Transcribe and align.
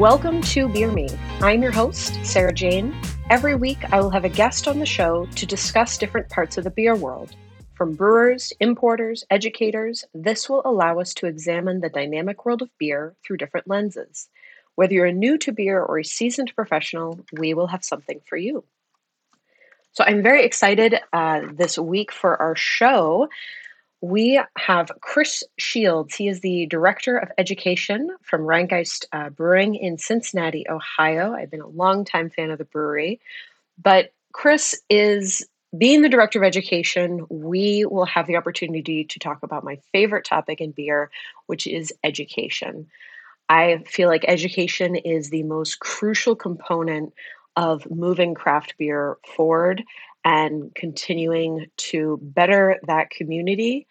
Welcome 0.00 0.40
to 0.44 0.66
Beer 0.66 0.90
Me. 0.90 1.10
I'm 1.42 1.60
your 1.60 1.72
host, 1.72 2.18
Sarah 2.24 2.54
Jane. 2.54 2.96
Every 3.28 3.54
week, 3.54 3.76
I 3.92 4.00
will 4.00 4.08
have 4.08 4.24
a 4.24 4.30
guest 4.30 4.66
on 4.66 4.78
the 4.78 4.86
show 4.86 5.26
to 5.34 5.44
discuss 5.44 5.98
different 5.98 6.30
parts 6.30 6.56
of 6.56 6.64
the 6.64 6.70
beer 6.70 6.96
world. 6.96 7.36
From 7.74 7.96
brewers, 7.96 8.50
importers, 8.60 9.24
educators, 9.28 10.06
this 10.14 10.48
will 10.48 10.62
allow 10.64 11.00
us 11.00 11.12
to 11.12 11.26
examine 11.26 11.82
the 11.82 11.90
dynamic 11.90 12.46
world 12.46 12.62
of 12.62 12.70
beer 12.78 13.14
through 13.22 13.36
different 13.36 13.68
lenses. 13.68 14.30
Whether 14.74 14.94
you're 14.94 15.12
new 15.12 15.36
to 15.36 15.52
beer 15.52 15.82
or 15.82 15.98
a 15.98 16.04
seasoned 16.04 16.54
professional, 16.56 17.20
we 17.38 17.52
will 17.52 17.66
have 17.66 17.84
something 17.84 18.22
for 18.26 18.38
you. 18.38 18.64
So 19.92 20.02
I'm 20.06 20.22
very 20.22 20.46
excited 20.46 20.94
uh, 21.12 21.42
this 21.52 21.78
week 21.78 22.10
for 22.10 22.40
our 22.40 22.56
show. 22.56 23.28
We 24.02 24.40
have 24.56 24.90
Chris 25.00 25.44
Shields. 25.58 26.14
He 26.14 26.28
is 26.28 26.40
the 26.40 26.66
Director 26.66 27.18
of 27.18 27.30
Education 27.36 28.08
from 28.22 28.42
Rhinegeist 28.42 29.04
uh, 29.12 29.28
Brewing 29.28 29.74
in 29.74 29.98
Cincinnati, 29.98 30.66
Ohio. 30.68 31.34
I've 31.34 31.50
been 31.50 31.60
a 31.60 31.68
long-time 31.68 32.30
fan 32.30 32.50
of 32.50 32.58
the 32.58 32.64
brewery. 32.64 33.20
But 33.82 34.12
Chris 34.32 34.80
is 34.88 35.46
being 35.76 36.02
the 36.02 36.08
Director 36.08 36.38
of 36.38 36.46
Education, 36.46 37.26
we 37.28 37.84
will 37.84 38.06
have 38.06 38.26
the 38.26 38.36
opportunity 38.36 39.04
to 39.04 39.18
talk 39.18 39.42
about 39.42 39.64
my 39.64 39.78
favorite 39.92 40.24
topic 40.24 40.60
in 40.60 40.72
beer, 40.72 41.10
which 41.46 41.66
is 41.66 41.92
education. 42.02 42.86
I 43.48 43.82
feel 43.86 44.08
like 44.08 44.24
education 44.26 44.96
is 44.96 45.30
the 45.30 45.42
most 45.42 45.78
crucial 45.78 46.34
component 46.34 47.12
of 47.56 47.88
moving 47.90 48.34
craft 48.34 48.74
beer 48.78 49.18
forward 49.36 49.84
and 50.24 50.74
continuing 50.74 51.66
to 51.76 52.18
better 52.22 52.78
that 52.86 53.10
community 53.10 53.86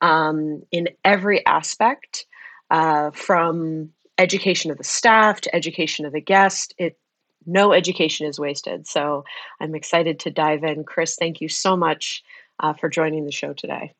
um, 0.00 0.62
in 0.70 0.88
every 1.04 1.44
aspect 1.46 2.26
uh, 2.70 3.10
from 3.12 3.90
education 4.18 4.70
of 4.70 4.78
the 4.78 4.84
staff 4.84 5.40
to 5.42 5.54
education 5.54 6.06
of 6.06 6.12
the 6.12 6.20
guest. 6.20 6.74
It 6.78 6.98
no 7.48 7.72
education 7.72 8.26
is 8.26 8.40
wasted. 8.40 8.88
So 8.88 9.24
i'm 9.60 9.74
excited 9.74 10.18
to 10.20 10.30
dive 10.30 10.64
in. 10.64 10.84
Chris 10.84 11.16
thank 11.16 11.40
you 11.40 11.48
so 11.48 11.76
much 11.76 12.22
uh, 12.60 12.72
for 12.72 12.88
joining 12.88 13.24
the 13.24 13.32
show 13.32 13.52
today. 13.52 13.92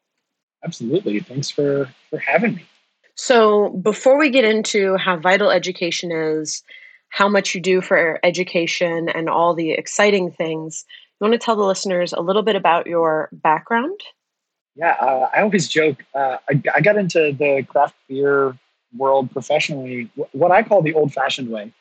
Absolutely. 0.65 1.21
Thanks 1.21 1.51
for 1.51 1.89
for 2.11 2.19
having 2.19 2.57
me. 2.57 2.67
So 3.15 3.71
before 3.71 4.19
we 4.19 4.31
get 4.31 4.45
into 4.45 4.97
how 4.97 5.17
vital 5.17 5.51
education 5.51 6.11
is 6.13 6.63
how 7.09 7.29
much 7.29 7.55
you 7.55 7.61
do 7.61 7.81
for 7.81 8.19
education 8.23 9.09
and 9.09 9.29
all 9.29 9.55
the 9.55 9.71
exciting 9.71 10.33
things 10.33 10.85
you 11.21 11.25
want 11.25 11.33
to 11.33 11.45
tell 11.45 11.57
the 11.57 11.65
listeners 11.65 12.13
a 12.13 12.21
little 12.21 12.43
bit 12.43 12.57
about 12.57 12.87
your 12.87 13.29
background? 13.33 14.01
Yeah, 14.75 14.97
uh, 15.01 15.31
I 15.35 15.41
always 15.41 15.69
joke. 15.69 16.05
Uh, 16.15 16.37
I, 16.51 16.63
I, 16.75 16.81
got 16.83 16.99
into 16.99 17.33
the 17.33 17.65
craft 17.67 17.95
beer 18.09 18.59
world 18.95 19.31
professionally, 19.31 20.11
what 20.33 20.51
I 20.51 20.63
call 20.63 20.83
the 20.83 20.93
old 20.93 21.15
fashioned 21.15 21.49
way, 21.49 21.73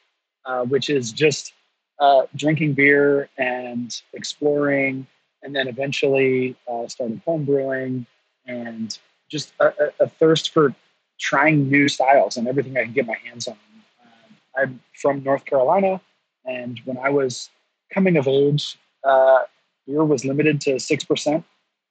uh, 0.46 0.64
which 0.64 0.90
is 0.90 1.12
just 1.12 1.54
uh, 2.00 2.24
drinking 2.36 2.74
beer 2.74 3.28
and 3.38 4.02
exploring, 4.14 5.08
and 5.44 5.54
then 5.54 5.68
eventually 5.68 6.56
uh, 6.72 6.88
started 6.88 7.22
home 7.26 7.44
brewing 7.44 8.06
and 8.48 8.98
just 9.30 9.54
a, 9.60 9.74
a, 10.00 10.08
thirst 10.08 10.52
for 10.52 10.74
trying 11.20 11.70
new 11.70 11.88
styles 11.88 12.38
and 12.38 12.48
everything 12.48 12.78
I 12.78 12.84
can 12.84 12.94
get 12.94 13.08
my 13.08 13.18
hands 13.26 13.48
on. 13.48 13.58
Um, 14.02 14.38
I'm 14.58 14.82
from 14.94 15.24
North 15.24 15.46
Carolina, 15.46 16.00
and 16.46 16.80
when 16.86 16.98
I 16.98 17.10
was 17.10 17.50
coming 17.94 18.16
of 18.18 18.28
age, 18.28 18.78
uh, 19.06 19.40
beer 19.88 20.04
was 20.04 20.26
limited 20.26 20.60
to 20.62 20.76
6% 20.76 21.44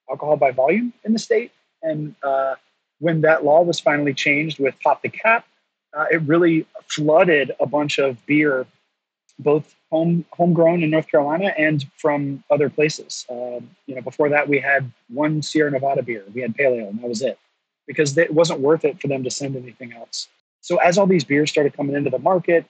alcohol 0.09 0.37
by 0.37 0.51
volume 0.51 0.93
in 1.03 1.13
the 1.13 1.19
state. 1.19 1.51
And 1.81 2.15
uh, 2.23 2.55
when 2.99 3.21
that 3.21 3.43
law 3.43 3.61
was 3.61 3.79
finally 3.79 4.13
changed 4.13 4.59
with 4.59 4.75
Pop 4.81 5.01
the 5.01 5.09
Cap, 5.09 5.45
uh, 5.95 6.05
it 6.11 6.21
really 6.23 6.65
flooded 6.87 7.51
a 7.59 7.65
bunch 7.65 7.97
of 7.99 8.23
beer, 8.25 8.65
both 9.39 9.75
home 9.91 10.25
homegrown 10.31 10.83
in 10.83 10.89
North 10.89 11.09
Carolina 11.09 11.53
and 11.57 11.85
from 11.97 12.43
other 12.51 12.69
places. 12.69 13.25
Uh, 13.29 13.59
you 13.85 13.95
know, 13.95 14.01
before 14.01 14.29
that, 14.29 14.49
we 14.49 14.59
had 14.59 14.91
one 15.09 15.41
Sierra 15.41 15.71
Nevada 15.71 16.03
beer. 16.03 16.23
We 16.33 16.41
had 16.41 16.55
pale 16.55 16.73
ale, 16.73 16.89
and 16.89 16.99
that 16.99 17.07
was 17.07 17.21
it, 17.21 17.39
because 17.87 18.17
it 18.17 18.33
wasn't 18.33 18.59
worth 18.59 18.83
it 18.83 18.99
for 18.99 19.07
them 19.07 19.23
to 19.23 19.31
send 19.31 19.55
anything 19.55 19.93
else. 19.93 20.27
So 20.61 20.77
as 20.77 20.97
all 20.97 21.07
these 21.07 21.23
beers 21.23 21.49
started 21.49 21.77
coming 21.77 21.95
into 21.95 22.09
the 22.09 22.19
market, 22.19 22.65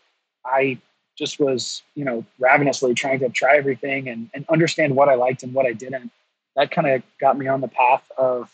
I 0.45 0.77
just 1.17 1.39
was, 1.39 1.81
you 1.95 2.05
know, 2.05 2.25
ravenously 2.39 2.93
trying 2.93 3.19
to 3.19 3.29
try 3.29 3.57
everything 3.57 4.09
and, 4.09 4.29
and 4.33 4.45
understand 4.49 4.95
what 4.95 5.09
I 5.09 5.15
liked 5.15 5.43
and 5.43 5.53
what 5.53 5.65
I 5.65 5.73
didn't. 5.73 6.11
That 6.55 6.71
kind 6.71 6.87
of 6.87 7.03
got 7.19 7.37
me 7.37 7.47
on 7.47 7.61
the 7.61 7.67
path 7.67 8.09
of 8.17 8.49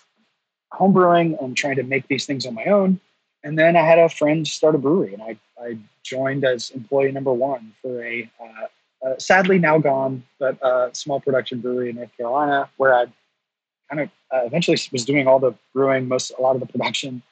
homebrewing 0.74 1.42
and 1.44 1.56
trying 1.56 1.76
to 1.76 1.84
make 1.84 2.08
these 2.08 2.26
things 2.26 2.46
on 2.46 2.56
my 2.56 2.66
own. 2.66 3.00
And 3.44 3.58
then 3.58 3.76
I 3.76 3.82
had 3.82 4.00
a 4.00 4.10
friend 4.10 4.48
start 4.48 4.76
a 4.76 4.78
brewery, 4.78 5.14
and 5.14 5.24
I, 5.24 5.38
I 5.60 5.78
joined 6.04 6.46
as 6.46 6.70
employee 6.72 7.12
number 7.12 7.34
one 7.34 7.74
for 7.82 8.04
a 8.04 8.30
uh, 8.40 8.68
uh, 9.08 9.18
sadly 9.18 9.58
now 9.58 9.80
gone, 9.80 10.24
but 10.40 10.58
a 10.62 10.92
small 10.94 11.20
production 11.20 11.60
brewery 11.60 11.90
in 11.90 11.96
North 11.96 12.16
Carolina, 12.16 12.70
where 12.78 12.94
I 12.94 13.06
kind 13.90 14.02
of 14.02 14.10
uh, 14.34 14.46
eventually 14.46 14.78
was 14.92 15.06
doing 15.06 15.28
all 15.28 15.40
the 15.40 15.54
brewing, 15.74 16.08
most 16.08 16.32
a 16.38 16.42
lot 16.42 16.56
of 16.56 16.60
the 16.60 16.68
production. 16.68 17.24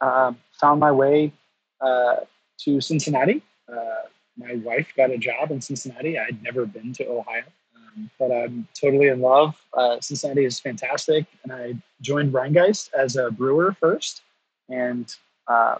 Um, 0.00 0.38
found 0.52 0.80
my 0.80 0.90
way 0.90 1.32
uh, 1.80 2.16
to 2.64 2.80
Cincinnati, 2.80 3.42
uh, 3.70 4.06
my 4.40 4.54
wife 4.56 4.92
got 4.96 5.10
a 5.10 5.18
job 5.18 5.50
in 5.50 5.60
Cincinnati. 5.60 6.18
I'd 6.18 6.42
never 6.42 6.64
been 6.64 6.92
to 6.94 7.06
Ohio, 7.06 7.44
um, 7.76 8.10
but 8.18 8.32
I'm 8.32 8.66
totally 8.74 9.08
in 9.08 9.20
love. 9.20 9.54
Uh, 9.76 10.00
Cincinnati 10.00 10.44
is 10.44 10.58
fantastic, 10.58 11.26
and 11.42 11.52
I 11.52 11.74
joined 12.00 12.32
Rhinegeist 12.32 12.90
as 12.94 13.16
a 13.16 13.30
brewer 13.30 13.76
first, 13.78 14.22
and 14.68 15.14
uh, 15.46 15.76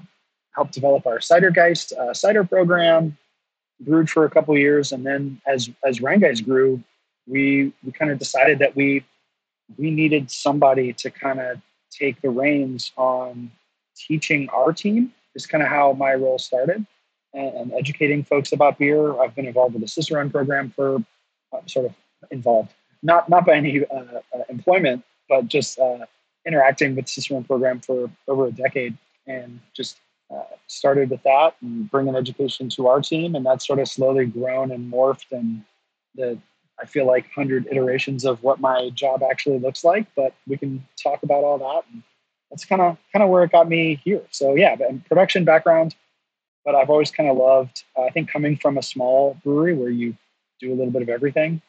helped 0.55 0.73
develop 0.73 1.07
our 1.07 1.19
Cidergeist 1.19 1.93
uh, 1.93 2.13
cider 2.13 2.45
program. 2.45 3.17
Brewed 3.83 4.11
for 4.11 4.27
a 4.27 4.31
couple 4.31 4.57
years, 4.59 4.93
and 4.93 5.07
then 5.07 5.41
as 5.47 5.71
as 5.87 6.01
Rhinegeist 6.01 6.45
grew, 6.45 6.83
we 7.27 7.73
we 7.83 7.93
kind 7.93 8.11
of 8.11 8.19
decided 8.19 8.59
that 8.59 8.77
we 8.77 9.07
we 9.79 9.91
needed 9.91 10.31
somebody 10.31 10.93
to 10.95 11.11
kind 11.11 11.41
of 11.41 11.59
take 11.91 12.21
the 12.21 12.29
reins 12.29 12.93
on 12.99 13.51
teaching 13.97 14.51
our 14.51 14.75
team. 14.75 15.15
Is 15.35 15.47
kind 15.47 15.63
of 15.63 15.71
how 15.71 15.93
my 15.95 16.13
role 16.13 16.39
started 16.39 16.85
and, 17.35 17.73
educating 17.73 18.23
folks 18.25 18.53
about 18.53 18.79
beer. 18.79 19.21
I've 19.21 19.35
been 19.35 19.47
involved 19.47 19.75
with 19.75 19.83
the 19.83 19.89
Cicerone 19.89 20.31
program 20.31 20.71
for 20.71 20.97
uh, 21.53 21.61
sort 21.67 21.87
of 21.87 21.95
involved, 22.31 22.73
not 23.03 23.29
not 23.29 23.47
by 23.47 23.55
any 23.55 23.85
uh, 23.87 23.97
uh, 24.35 24.43
employment, 24.49 25.05
but 25.29 25.49
just 25.49 25.79
uh, 25.79 26.07
interacting 26.47 26.97
with 26.97 27.07
the 27.07 27.11
Cicerone 27.11 27.45
program 27.45 27.81
for 27.81 28.11
over 28.29 28.47
a 28.47 28.53
decade, 28.53 28.97
and 29.27 29.61
just 29.75 29.99
uh, 30.35 30.43
started 30.67 31.11
with 31.11 31.23
that 31.23 31.55
and 31.63 31.91
bringing 31.91 32.15
education 32.15 32.69
to 32.71 32.89
our 32.89 33.01
team, 33.01 33.35
and 33.35 33.45
that's 33.45 33.67
sort 33.67 33.79
of 33.79 33.89
slowly 33.89 34.27
grown 34.27 34.71
and 34.71 34.93
morphed, 34.93 35.33
and 35.33 35.65
the 36.15 36.39
I 36.81 36.87
feel 36.87 37.07
like 37.07 37.31
hundred 37.33 37.67
iterations 37.71 38.25
of 38.25 38.43
what 38.43 38.61
my 38.61 38.91
job 38.91 39.23
actually 39.23 39.59
looks 39.59 39.85
like, 39.85 40.07
but 40.17 40.35
we 40.47 40.57
can 40.57 40.87
talk 41.03 41.23
about 41.23 41.45
all 41.45 41.59
that. 41.59 41.83
And 41.93 42.03
that's 42.51 42.65
kind 42.65 42.81
of 42.81 42.97
kind 43.13 43.23
of 43.23 43.29
where 43.29 43.45
it 43.45 43.53
got 43.53 43.69
me 43.69 44.01
here. 44.05 44.23
So 44.31 44.55
yeah, 44.55 44.77
and 44.89 45.05
production 45.05 45.45
background, 45.45 45.95
but 46.65 46.75
I've 46.75 46.91
always 46.91 47.11
kind 47.11 47.29
of 47.29 47.37
loved. 47.37 47.85
Uh, 47.97 48.03
I 48.03 48.11
think 48.11 48.31
coming 48.31 48.57
from 48.57 48.79
a 48.79 48.83
small 48.83 49.37
brewery 49.43 49.75
where 49.75 49.91
you 49.91 50.17
do 50.61 50.73
a 50.73 50.77
little 50.77 50.93
bit 50.93 51.03
of 51.03 51.09
everything. 51.09 51.63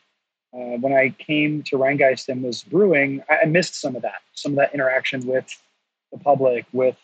Uh, 0.53 0.77
when 0.77 0.93
I 0.93 1.15
came 1.17 1.63
to 1.63 1.77
Rhinegeist 1.77 2.27
and 2.27 2.43
was 2.43 2.63
brewing, 2.63 3.23
I, 3.29 3.39
I, 3.43 3.45
missed 3.45 3.75
some 3.75 3.95
of 3.95 4.01
that, 4.01 4.21
some 4.33 4.51
of 4.51 4.57
that 4.57 4.73
interaction 4.73 5.25
with 5.25 5.45
the 6.11 6.17
public, 6.17 6.65
with 6.73 6.97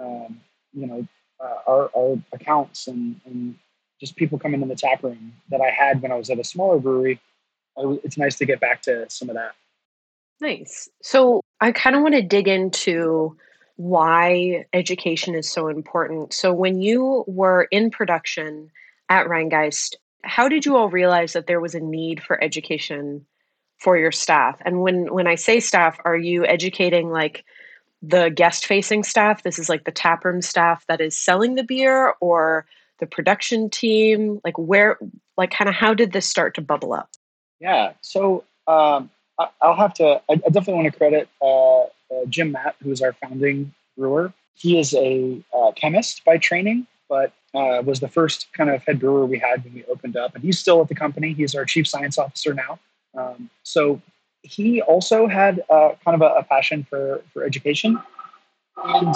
um, 0.00 0.40
you 0.72 0.86
know 0.86 1.06
uh, 1.38 1.56
our, 1.66 1.90
our, 1.94 2.16
accounts 2.32 2.86
and, 2.86 3.20
and, 3.26 3.56
just 4.00 4.14
people 4.14 4.38
coming 4.38 4.62
in 4.62 4.68
the 4.68 4.76
tap 4.76 5.02
room 5.02 5.32
that 5.50 5.60
I 5.60 5.70
had 5.70 6.00
when 6.00 6.12
I 6.12 6.14
was 6.14 6.30
at 6.30 6.38
a 6.38 6.44
smaller 6.44 6.78
brewery. 6.78 7.20
it's 7.76 8.16
nice 8.16 8.36
to 8.36 8.46
get 8.46 8.60
back 8.60 8.80
to 8.82 9.10
some 9.10 9.28
of 9.28 9.34
that. 9.34 9.56
Nice. 10.40 10.88
So 11.02 11.40
I 11.60 11.72
kind 11.72 11.96
of 11.96 12.02
want 12.02 12.14
to 12.14 12.22
dig 12.22 12.46
into 12.46 13.36
why 13.78 14.66
education 14.72 15.36
is 15.36 15.48
so 15.48 15.68
important. 15.68 16.34
So, 16.34 16.52
when 16.52 16.82
you 16.82 17.24
were 17.28 17.68
in 17.70 17.90
production 17.90 18.72
at 19.08 19.28
Rhinegeist, 19.28 19.94
how 20.24 20.48
did 20.48 20.66
you 20.66 20.76
all 20.76 20.90
realize 20.90 21.32
that 21.32 21.46
there 21.46 21.60
was 21.60 21.76
a 21.76 21.80
need 21.80 22.20
for 22.20 22.42
education 22.42 23.24
for 23.78 23.96
your 23.96 24.10
staff? 24.10 24.60
And 24.64 24.82
when 24.82 25.14
when 25.14 25.28
I 25.28 25.36
say 25.36 25.60
staff, 25.60 25.96
are 26.04 26.16
you 26.16 26.44
educating 26.44 27.10
like 27.10 27.44
the 28.02 28.30
guest 28.30 28.66
facing 28.66 29.04
staff? 29.04 29.44
This 29.44 29.60
is 29.60 29.68
like 29.68 29.84
the 29.84 29.92
taproom 29.92 30.42
staff 30.42 30.84
that 30.88 31.00
is 31.00 31.16
selling 31.16 31.54
the 31.54 31.62
beer, 31.62 32.14
or 32.20 32.66
the 32.98 33.06
production 33.06 33.70
team? 33.70 34.40
Like 34.44 34.58
where, 34.58 34.98
like 35.36 35.52
kind 35.52 35.68
of 35.68 35.76
how 35.76 35.94
did 35.94 36.10
this 36.10 36.26
start 36.26 36.56
to 36.56 36.62
bubble 36.62 36.92
up? 36.92 37.10
Yeah, 37.60 37.92
so 38.00 38.42
um, 38.66 39.10
I, 39.38 39.48
will 39.62 39.76
have 39.76 39.94
to. 39.94 40.20
I, 40.28 40.36
definitely 40.36 40.74
want 40.74 40.92
to 40.92 40.98
credit 40.98 41.28
uh, 41.40 41.82
uh, 41.82 42.24
Jim 42.28 42.52
Matt, 42.52 42.76
who 42.82 42.90
is 42.90 43.00
our 43.02 43.12
founding 43.12 43.72
brewer. 43.96 44.32
He 44.54 44.78
is 44.78 44.94
a 44.94 45.40
uh, 45.56 45.72
chemist 45.72 46.24
by 46.24 46.38
training, 46.38 46.86
but 47.08 47.32
uh, 47.54 47.82
was 47.84 48.00
the 48.00 48.08
first 48.08 48.52
kind 48.52 48.70
of 48.70 48.84
head 48.84 48.98
brewer 48.98 49.24
we 49.26 49.38
had 49.38 49.64
when 49.64 49.74
we 49.74 49.84
opened 49.84 50.16
up. 50.16 50.34
And 50.34 50.42
he's 50.42 50.58
still 50.58 50.80
at 50.80 50.88
the 50.88 50.94
company. 50.94 51.32
He's 51.32 51.54
our 51.54 51.64
chief 51.64 51.86
science 51.86 52.18
officer 52.18 52.54
now. 52.54 52.78
Um, 53.16 53.50
so 53.62 54.00
he 54.42 54.82
also 54.82 55.26
had 55.26 55.62
uh, 55.70 55.90
kind 56.04 56.20
of 56.20 56.22
a, 56.22 56.40
a, 56.40 56.42
passion 56.44 56.84
for, 56.88 57.22
for 57.32 57.44
education. 57.44 58.00
And 58.84 59.14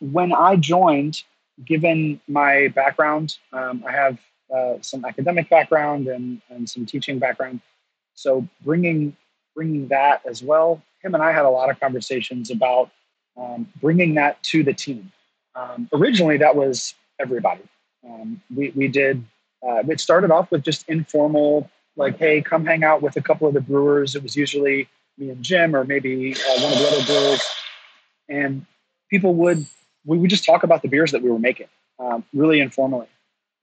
when 0.00 0.32
I 0.32 0.56
joined, 0.56 1.22
given 1.64 2.20
my 2.28 2.68
background, 2.68 3.36
um, 3.52 3.84
I 3.86 3.92
have 3.92 4.18
uh, 4.54 4.74
some 4.80 5.04
academic 5.04 5.48
background 5.48 6.08
and, 6.08 6.40
and 6.50 6.68
some 6.68 6.86
teaching 6.86 7.18
background. 7.18 7.60
So 8.14 8.46
bringing 8.62 9.16
bringing 9.58 9.88
that 9.88 10.22
as 10.24 10.40
well, 10.40 10.80
him 11.02 11.14
and 11.14 11.22
I 11.22 11.32
had 11.32 11.44
a 11.44 11.50
lot 11.50 11.68
of 11.68 11.80
conversations 11.80 12.48
about 12.48 12.92
um, 13.36 13.68
bringing 13.80 14.14
that 14.14 14.40
to 14.44 14.62
the 14.62 14.72
team. 14.72 15.10
Um, 15.56 15.88
originally, 15.92 16.36
that 16.36 16.54
was 16.54 16.94
everybody. 17.18 17.62
Um, 18.08 18.40
we 18.54 18.70
we 18.76 18.86
did. 18.86 19.24
Uh, 19.60 19.82
it 19.88 19.98
started 19.98 20.30
off 20.30 20.52
with 20.52 20.62
just 20.62 20.88
informal, 20.88 21.68
like, 21.96 22.18
hey, 22.18 22.40
come 22.40 22.64
hang 22.64 22.84
out 22.84 23.02
with 23.02 23.16
a 23.16 23.20
couple 23.20 23.48
of 23.48 23.54
the 23.54 23.60
brewers. 23.60 24.14
It 24.14 24.22
was 24.22 24.36
usually 24.36 24.88
me 25.18 25.30
and 25.30 25.42
Jim, 25.42 25.74
or 25.74 25.82
maybe 25.84 26.36
uh, 26.36 26.60
one 26.62 26.72
of 26.72 26.78
the 26.78 26.86
other 26.86 27.04
brewers, 27.04 27.42
and 28.28 28.64
people 29.10 29.34
would 29.34 29.66
we 30.06 30.18
would 30.18 30.30
just 30.30 30.44
talk 30.44 30.62
about 30.62 30.82
the 30.82 30.88
beers 30.88 31.10
that 31.10 31.20
we 31.20 31.30
were 31.32 31.40
making, 31.40 31.66
um, 31.98 32.24
really 32.32 32.60
informally. 32.60 33.08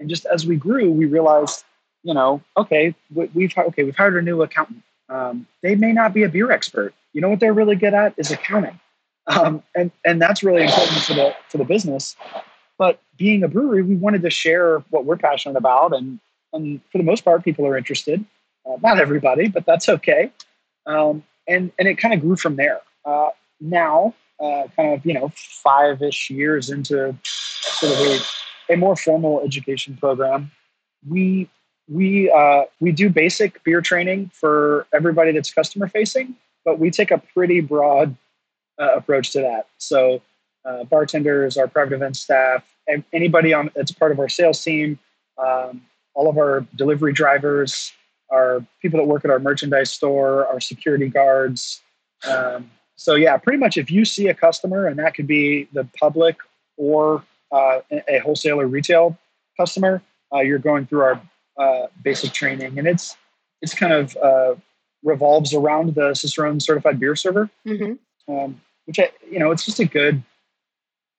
And 0.01 0.09
just 0.09 0.25
as 0.25 0.45
we 0.45 0.57
grew, 0.57 0.91
we 0.91 1.06
realized, 1.06 1.63
you 2.03 2.13
know, 2.13 2.41
okay, 2.57 2.94
we've 3.13 3.57
okay, 3.57 3.83
we've 3.83 3.95
hired 3.95 4.18
a 4.18 4.21
new 4.21 4.41
accountant. 4.41 4.83
Um, 5.10 5.48
they 5.62 5.75
may 5.75 5.94
not 5.94 6.13
be 6.13 6.24
a 6.24 6.30
beer 6.30 6.52
expert. 6.52 6.94
You 7.13 7.22
know 7.22 7.30
what 7.30 7.40
they're 7.40 7.54
really 7.54 7.75
good 7.75 7.94
at 7.94 8.13
is 8.18 8.31
accounting, 8.31 8.80
um, 9.28 9.63
and 9.75 9.92
and 10.04 10.22
that's 10.22 10.44
really 10.44 10.63
important 10.63 11.00
for 11.00 11.13
the 11.13 11.36
for 11.50 11.57
the 11.57 11.66
business. 11.66 12.16
But 12.78 13.00
being 13.18 13.44
a 13.44 13.48
brewery, 13.48 13.81
we 13.84 13.96
wanted 13.96 14.22
to 14.24 14.30
share 14.30 14.80
what 14.90 15.06
we're 15.06 15.18
passionate 15.18 15.57
about, 15.57 15.94
and 15.96 16.19
and 16.54 16.81
for 16.92 16.98
the 16.98 17.04
most 17.04 17.24
part, 17.24 17.44
people 17.44 17.66
are 17.66 17.78
interested. 17.78 18.25
Uh, 18.66 18.78
not 18.81 19.00
everybody, 19.00 19.48
but 19.48 19.66
that's 19.66 19.88
okay. 19.88 20.31
Um, 20.86 21.24
and 21.48 21.72
and 21.80 21.88
it 21.88 21.98
kind 21.98 22.13
of 22.13 22.22
grew 22.22 22.36
from 22.36 22.56
there. 22.56 22.81
Uh, 23.06 23.30
now 23.62 24.13
uh, 24.40 24.63
kind 24.75 24.94
of 24.94 25.06
you 25.06 25.13
know 25.13 25.31
five 25.36 26.01
ish 26.01 26.30
years 26.30 26.69
into 26.69 27.16
sort 27.24 27.94
of 27.94 28.00
a, 28.00 28.74
a 28.74 28.78
more 28.78 28.96
formal 28.96 29.42
education 29.42 29.98
program, 29.98 30.51
we 31.08 31.50
we 31.88 32.32
uh, 32.32 32.64
we 32.80 32.92
do 32.92 33.10
basic 33.10 33.64
beer 33.64 33.82
training 33.82 34.32
for 34.34 34.88
everybody 34.94 35.32
that's 35.32 35.54
customer 35.54 35.88
facing, 35.88 36.36
but 36.64 36.80
we 36.80 36.92
take 36.92 37.12
a 37.12 37.18
pretty 37.18 37.62
broad 37.62 38.16
uh, 38.80 38.94
approach 38.96 39.32
to 39.32 39.42
that. 39.42 39.68
So 39.78 40.22
uh, 40.66 40.84
bartenders, 40.86 41.58
our 41.58 41.68
private 41.68 41.96
event 41.96 42.18
staff, 42.18 42.64
anybody 43.14 43.54
on 43.54 43.72
that's 43.76 43.92
part 43.92 44.12
of 44.12 44.20
our 44.20 44.30
sales 44.30 44.64
team, 44.64 45.00
um, 45.38 45.82
all 46.14 46.30
of 46.30 46.38
our 46.38 46.66
delivery 46.76 47.14
drivers, 47.14 47.94
our 48.32 48.66
people 48.82 49.00
that 49.00 49.06
work 49.06 49.24
at 49.26 49.32
our 49.32 49.40
merchandise 49.40 49.92
store, 49.92 50.48
our 50.48 50.60
security 50.60 51.08
guards, 51.08 51.82
um, 52.28 52.72
so 52.96 53.16
yeah, 53.16 53.38
pretty 53.38 53.60
much 53.60 53.78
if 53.78 53.92
you 53.92 54.06
see 54.06 54.28
a 54.28 54.34
customer, 54.34 54.88
and 54.88 54.98
that 55.00 55.16
could 55.16 55.28
be 55.28 55.68
the 55.74 55.88
public 56.00 56.38
or 56.78 57.24
uh, 57.52 57.80
a 58.08 58.20
wholesaler 58.20 58.68
retail 58.68 59.18
customer, 59.58 60.02
uh, 60.34 60.40
you're 60.40 60.60
going 60.60 60.86
through 60.86 61.02
our 61.02 61.22
uh, 61.57 61.88
basic 62.04 62.34
training, 62.34 62.78
and 62.78 62.88
it's 62.88 63.16
it's 63.62 63.74
kind 63.74 63.94
of 63.94 64.18
uh, 64.18 64.56
revolves 65.04 65.54
around 65.54 65.96
the 65.96 66.13
Cicerone 66.13 66.60
certified 66.60 67.00
beer 67.00 67.16
server, 67.16 67.50
mm-hmm. 67.66 68.34
um, 68.34 68.62
which 68.86 69.00
I, 69.00 69.12
you 69.30 69.40
know 69.40 69.52
it's 69.52 69.66
just 69.66 69.80
a 69.80 69.86
good, 69.86 70.24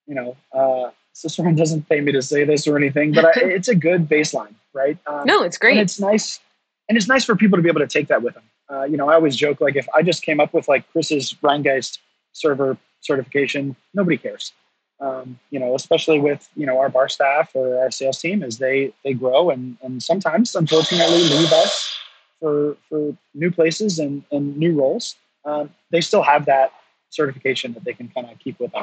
you 0.06 0.14
know, 0.14 0.36
uh, 0.52 0.90
Cicerone 1.14 1.56
doesn't 1.56 1.88
pay 1.88 2.00
me 2.00 2.12
to 2.12 2.22
say 2.22 2.44
this 2.44 2.66
or 2.66 2.76
anything, 2.76 3.12
but 3.12 3.24
I, 3.24 3.32
it's 3.36 3.68
a 3.68 3.74
good 3.74 4.08
baseline, 4.08 4.54
right? 4.72 4.98
Um, 5.06 5.24
no, 5.26 5.42
it's 5.42 5.58
great. 5.58 5.72
And 5.72 5.80
it's 5.80 5.98
nice, 5.98 6.40
and 6.88 6.96
it's 6.96 7.08
nice 7.08 7.24
for 7.24 7.36
people 7.36 7.56
to 7.58 7.62
be 7.62 7.68
able 7.68 7.80
to 7.80 7.86
take 7.86 8.08
that 8.08 8.22
with 8.22 8.34
them 8.34 8.44
uh, 8.70 8.84
you 8.84 8.96
know, 8.96 9.08
I 9.08 9.14
always 9.14 9.36
joke 9.36 9.60
like 9.60 9.76
if 9.76 9.86
I 9.94 10.02
just 10.02 10.22
came 10.22 10.40
up 10.40 10.52
with 10.52 10.68
like 10.68 10.90
Chris's 10.92 11.34
Rhinegeist 11.34 11.98
server 12.32 12.76
certification, 13.00 13.76
nobody 13.94 14.16
cares. 14.16 14.52
Um, 14.98 15.38
you 15.50 15.58
know, 15.58 15.74
especially 15.74 16.20
with 16.20 16.48
you 16.56 16.64
know 16.64 16.78
our 16.78 16.88
bar 16.88 17.08
staff 17.08 17.50
or 17.54 17.78
our 17.78 17.90
sales 17.90 18.18
team 18.18 18.42
as 18.42 18.58
they 18.58 18.94
they 19.04 19.12
grow 19.12 19.50
and 19.50 19.76
and 19.82 20.02
sometimes 20.02 20.54
unfortunately 20.54 21.22
leave 21.24 21.52
us 21.52 21.96
for 22.40 22.76
for 22.88 23.14
new 23.34 23.50
places 23.50 23.98
and, 23.98 24.24
and 24.30 24.56
new 24.56 24.78
roles. 24.78 25.16
Um, 25.44 25.70
they 25.90 26.00
still 26.00 26.22
have 26.22 26.46
that 26.46 26.72
certification 27.10 27.72
that 27.74 27.84
they 27.84 27.92
can 27.92 28.08
kind 28.08 28.30
of 28.30 28.38
keep 28.38 28.58
with 28.58 28.72
them. 28.72 28.82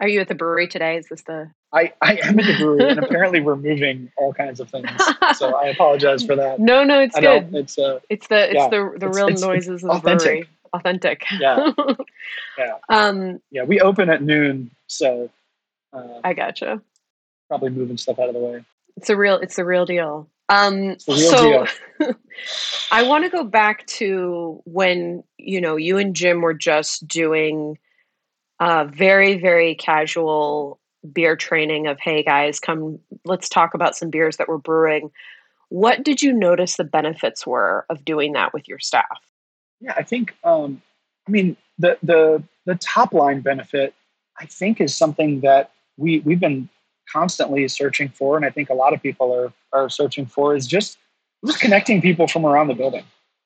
Are 0.00 0.08
you 0.08 0.20
at 0.20 0.28
the 0.28 0.34
brewery 0.34 0.66
today? 0.66 0.96
Is 0.96 1.08
this 1.08 1.22
the? 1.22 1.50
I, 1.72 1.92
I 2.02 2.16
am 2.22 2.38
at 2.38 2.46
the 2.46 2.56
brewery, 2.58 2.90
and 2.90 2.98
apparently 2.98 3.40
we're 3.40 3.56
moving 3.56 4.10
all 4.16 4.32
kinds 4.32 4.58
of 4.58 4.68
things. 4.68 4.90
So 5.36 5.54
I 5.54 5.68
apologize 5.68 6.24
for 6.24 6.34
that. 6.36 6.58
No, 6.64 6.82
no, 6.82 7.00
it's 7.00 7.16
I 7.16 7.20
good. 7.20 7.54
It's 7.54 7.78
uh, 7.78 8.00
it's 8.08 8.26
the 8.26 8.44
it's 8.44 8.54
yeah, 8.54 8.68
the 8.68 8.96
the 8.98 9.08
real 9.08 9.28
it's, 9.28 9.42
noises 9.42 9.84
it's 9.84 9.84
of 9.84 10.02
the 10.02 10.16
brewery. 10.16 10.48
Authentic. 10.74 11.24
Yeah. 11.38 11.72
yeah. 12.58 12.74
Um. 12.88 13.40
Yeah, 13.50 13.64
we 13.64 13.80
open 13.80 14.10
at 14.10 14.22
noon, 14.22 14.70
so. 14.86 15.30
Uh, 15.92 16.20
I 16.22 16.34
gotcha. 16.34 16.82
Probably 17.48 17.70
moving 17.70 17.96
stuff 17.96 18.18
out 18.18 18.28
of 18.28 18.34
the 18.34 18.40
way. 18.40 18.64
It's 18.96 19.08
a 19.08 19.16
real. 19.16 19.36
It's 19.36 19.56
the 19.56 19.64
real 19.64 19.86
deal. 19.86 20.28
Um. 20.48 20.98
So. 20.98 21.66
I 22.90 23.04
want 23.04 23.24
to 23.24 23.30
go 23.30 23.44
back 23.44 23.86
to 23.86 24.60
when 24.64 25.24
you 25.38 25.60
know 25.60 25.76
you 25.76 25.96
and 25.96 26.14
Jim 26.14 26.42
were 26.42 26.54
just 26.54 27.06
doing 27.06 27.78
uh, 28.60 28.84
very, 28.84 29.38
very 29.38 29.74
casual 29.74 30.80
beer 31.12 31.36
training 31.36 31.86
of, 31.86 31.98
hey 32.00 32.22
guys, 32.22 32.60
come, 32.60 32.98
let's 33.24 33.48
talk 33.48 33.74
about 33.74 33.96
some 33.96 34.10
beers 34.10 34.36
that 34.36 34.48
we're 34.48 34.58
brewing. 34.58 35.10
What 35.68 36.02
did 36.02 36.22
you 36.22 36.32
notice 36.32 36.76
the 36.76 36.84
benefits 36.84 37.46
were 37.46 37.84
of 37.90 38.04
doing 38.04 38.32
that 38.32 38.52
with 38.52 38.68
your 38.68 38.78
staff? 38.78 39.20
Yeah, 39.84 39.92
I 39.98 40.02
think, 40.02 40.34
um, 40.44 40.80
I 41.28 41.30
mean, 41.30 41.58
the, 41.78 41.98
the, 42.02 42.42
the 42.64 42.76
top 42.76 43.12
line 43.12 43.42
benefit, 43.42 43.92
I 44.40 44.46
think, 44.46 44.80
is 44.80 44.94
something 44.94 45.40
that 45.40 45.72
we, 45.98 46.20
we've 46.20 46.40
been 46.40 46.70
constantly 47.12 47.68
searching 47.68 48.08
for. 48.08 48.38
And 48.38 48.46
I 48.46 48.50
think 48.50 48.70
a 48.70 48.74
lot 48.74 48.94
of 48.94 49.02
people 49.02 49.30
are, 49.34 49.52
are 49.74 49.90
searching 49.90 50.24
for 50.24 50.56
is 50.56 50.66
just, 50.66 50.96
just 51.44 51.60
connecting 51.60 52.00
people 52.00 52.26
from 52.26 52.46
around 52.46 52.68
the 52.68 52.74
building. 52.74 53.04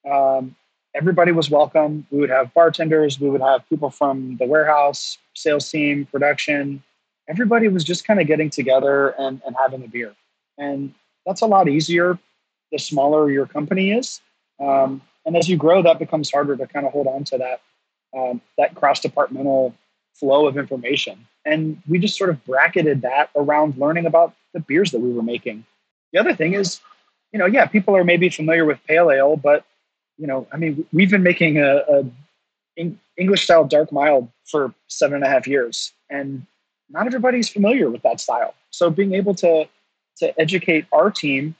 Um, 0.08 0.54
everybody 0.94 1.32
was 1.32 1.50
welcome. 1.50 2.06
We 2.12 2.20
would 2.20 2.30
have 2.30 2.54
bartenders, 2.54 3.18
we 3.18 3.28
would 3.28 3.40
have 3.40 3.68
people 3.68 3.90
from 3.90 4.36
the 4.36 4.46
warehouse, 4.46 5.18
sales 5.34 5.68
team, 5.68 6.06
production. 6.06 6.84
Everybody 7.28 7.66
was 7.66 7.82
just 7.82 8.06
kind 8.06 8.20
of 8.20 8.28
getting 8.28 8.48
together 8.48 9.08
and, 9.18 9.42
and 9.44 9.56
having 9.58 9.82
a 9.82 9.88
beer. 9.88 10.14
And 10.56 10.94
that's 11.26 11.40
a 11.40 11.46
lot 11.46 11.68
easier 11.68 12.16
the 12.70 12.78
smaller 12.78 13.28
your 13.28 13.46
company 13.46 13.90
is. 13.90 14.20
Um, 14.60 15.02
and 15.28 15.36
as 15.36 15.46
you 15.46 15.58
grow, 15.58 15.82
that 15.82 15.98
becomes 15.98 16.30
harder 16.30 16.56
to 16.56 16.66
kind 16.66 16.86
of 16.86 16.92
hold 16.92 17.06
on 17.06 17.22
to 17.24 17.36
that 17.36 17.60
um, 18.16 18.40
that 18.56 18.74
cross 18.74 18.98
departmental 19.00 19.74
flow 20.14 20.46
of 20.46 20.56
information. 20.56 21.26
And 21.44 21.82
we 21.86 21.98
just 21.98 22.16
sort 22.16 22.30
of 22.30 22.42
bracketed 22.46 23.02
that 23.02 23.28
around 23.36 23.76
learning 23.76 24.06
about 24.06 24.34
the 24.54 24.60
beers 24.60 24.90
that 24.92 25.00
we 25.00 25.12
were 25.12 25.22
making. 25.22 25.66
The 26.14 26.18
other 26.18 26.34
thing 26.34 26.54
is, 26.54 26.80
you 27.30 27.38
know, 27.38 27.44
yeah, 27.44 27.66
people 27.66 27.94
are 27.94 28.04
maybe 28.04 28.30
familiar 28.30 28.64
with 28.64 28.78
pale 28.86 29.10
ale, 29.10 29.36
but 29.36 29.66
you 30.16 30.26
know, 30.26 30.46
I 30.50 30.56
mean, 30.56 30.86
we've 30.94 31.10
been 31.10 31.22
making 31.22 31.58
a, 31.58 31.76
a 31.76 32.90
English 33.18 33.44
style 33.44 33.66
dark 33.66 33.92
mild 33.92 34.30
for 34.46 34.72
seven 34.86 35.16
and 35.16 35.24
a 35.24 35.28
half 35.28 35.46
years, 35.46 35.92
and 36.08 36.46
not 36.88 37.06
everybody's 37.06 37.50
familiar 37.50 37.90
with 37.90 38.00
that 38.00 38.18
style. 38.18 38.54
So 38.70 38.88
being 38.88 39.12
able 39.12 39.34
to 39.34 39.68
to 40.20 40.40
educate 40.40 40.86
our 40.90 41.10
team, 41.10 41.54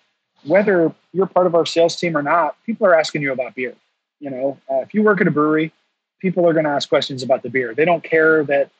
whether 0.45 0.95
you're 1.13 1.27
part 1.27 1.47
of 1.47 1.55
our 1.55 1.67
sales 1.67 1.97
team 1.97 2.17
or 2.17 2.23
not, 2.23 2.57
people 2.65 2.87
are 2.87 2.95
asking 2.95 3.23
you 3.23 3.33
about 3.33 3.55
beer. 3.55 3.75
You 4.21 4.31
know, 4.31 4.59
uh, 4.71 4.81
if 4.81 4.95
you 4.95 5.03
work 5.03 5.21
at 5.21 5.27
a 5.27 5.31
brewery, 5.31 5.73
people 6.21 6.49
are 6.49 6.53
going 6.53 6.65
to 6.65 6.71
ask 6.71 6.89
questions 6.89 7.23
about 7.23 7.43
the 7.43 7.51
beer. 7.51 7.75
They 7.75 7.85
don't 7.85 8.03
care 8.03 8.45
that 8.45 8.71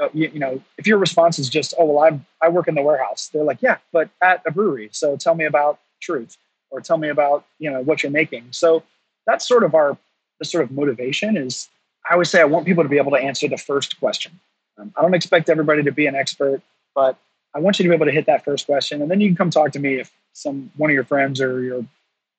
uh, 0.00 0.08
you, 0.12 0.30
you, 0.32 0.38
know 0.38 0.62
if 0.76 0.86
your 0.86 0.98
response 0.98 1.38
is 1.38 1.48
just, 1.48 1.74
"Oh 1.78 1.84
well, 1.84 2.04
I'm, 2.04 2.26
I 2.40 2.48
work 2.48 2.68
in 2.68 2.74
the 2.74 2.82
warehouse." 2.82 3.30
They're 3.32 3.44
like, 3.44 3.58
"Yeah, 3.60 3.78
but 3.92 4.10
at 4.22 4.42
a 4.46 4.50
brewery." 4.50 4.90
So 4.92 5.16
tell 5.16 5.34
me 5.34 5.44
about 5.44 5.80
truth, 6.00 6.36
or 6.70 6.80
tell 6.80 6.98
me 6.98 7.08
about 7.08 7.44
you 7.58 7.70
know 7.70 7.80
what 7.80 8.02
you're 8.02 8.12
making. 8.12 8.46
So 8.50 8.84
that's 9.26 9.46
sort 9.46 9.64
of 9.64 9.74
our 9.74 9.96
the 10.38 10.44
sort 10.44 10.64
of 10.64 10.70
motivation 10.70 11.36
is 11.36 11.68
I 12.08 12.14
always 12.14 12.30
say 12.30 12.40
I 12.40 12.44
want 12.44 12.66
people 12.66 12.82
to 12.82 12.88
be 12.88 12.98
able 12.98 13.10
to 13.12 13.18
answer 13.18 13.48
the 13.48 13.56
first 13.56 13.98
question. 13.98 14.38
Um, 14.78 14.92
I 14.96 15.02
don't 15.02 15.14
expect 15.14 15.50
everybody 15.50 15.82
to 15.82 15.92
be 15.92 16.06
an 16.06 16.14
expert, 16.14 16.62
but 16.94 17.18
I 17.54 17.60
want 17.60 17.78
you 17.78 17.84
to 17.84 17.88
be 17.88 17.94
able 17.94 18.06
to 18.06 18.12
hit 18.12 18.26
that 18.26 18.44
first 18.44 18.66
question, 18.66 19.02
and 19.02 19.10
then 19.10 19.20
you 19.20 19.28
can 19.28 19.36
come 19.36 19.50
talk 19.50 19.72
to 19.72 19.78
me 19.78 19.94
if 19.94 20.10
some 20.32 20.70
one 20.76 20.90
of 20.90 20.94
your 20.94 21.04
friends 21.04 21.40
or 21.40 21.62
your 21.62 21.84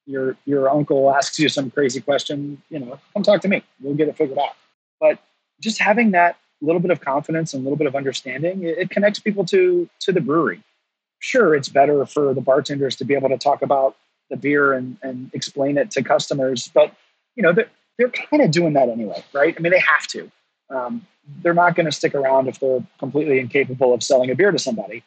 your 0.05 0.37
your 0.45 0.69
uncle 0.69 1.13
asks 1.13 1.39
you 1.39 1.49
some 1.49 1.69
crazy 1.71 2.01
question. 2.01 2.61
You 2.69 2.79
know, 2.79 2.99
come 3.13 3.23
talk 3.23 3.41
to 3.41 3.47
me. 3.47 3.63
We'll 3.81 3.95
get 3.95 4.07
it 4.07 4.17
figured 4.17 4.37
out. 4.37 4.55
But 4.99 5.19
just 5.59 5.79
having 5.79 6.11
that 6.11 6.37
little 6.61 6.81
bit 6.81 6.91
of 6.91 7.01
confidence 7.01 7.53
and 7.53 7.61
a 7.61 7.63
little 7.63 7.77
bit 7.77 7.87
of 7.87 7.95
understanding, 7.95 8.63
it, 8.63 8.77
it 8.77 8.89
connects 8.89 9.19
people 9.19 9.45
to 9.45 9.89
to 10.01 10.11
the 10.11 10.21
brewery. 10.21 10.61
Sure, 11.19 11.53
it's 11.55 11.69
better 11.69 12.05
for 12.05 12.33
the 12.33 12.41
bartenders 12.41 12.95
to 12.97 13.05
be 13.05 13.13
able 13.13 13.29
to 13.29 13.37
talk 13.37 13.61
about 13.61 13.95
the 14.29 14.37
beer 14.37 14.73
and, 14.73 14.97
and 15.01 15.31
explain 15.33 15.77
it 15.77 15.91
to 15.91 16.03
customers. 16.03 16.69
But 16.73 16.93
you 17.35 17.43
know, 17.43 17.53
they're, 17.53 17.69
they're 17.97 18.09
kind 18.09 18.41
of 18.41 18.51
doing 18.51 18.73
that 18.73 18.89
anyway, 18.89 19.23
right? 19.33 19.55
I 19.57 19.61
mean, 19.61 19.71
they 19.71 19.79
have 19.79 20.07
to. 20.07 20.31
Um, 20.69 21.05
they're 21.41 21.53
not 21.53 21.75
going 21.75 21.85
to 21.85 21.91
stick 21.91 22.15
around 22.15 22.47
if 22.47 22.59
they're 22.59 22.83
completely 22.97 23.39
incapable 23.39 23.93
of 23.93 24.03
selling 24.03 24.31
a 24.31 24.35
beer 24.35 24.51
to 24.51 24.59
somebody. 24.59 25.03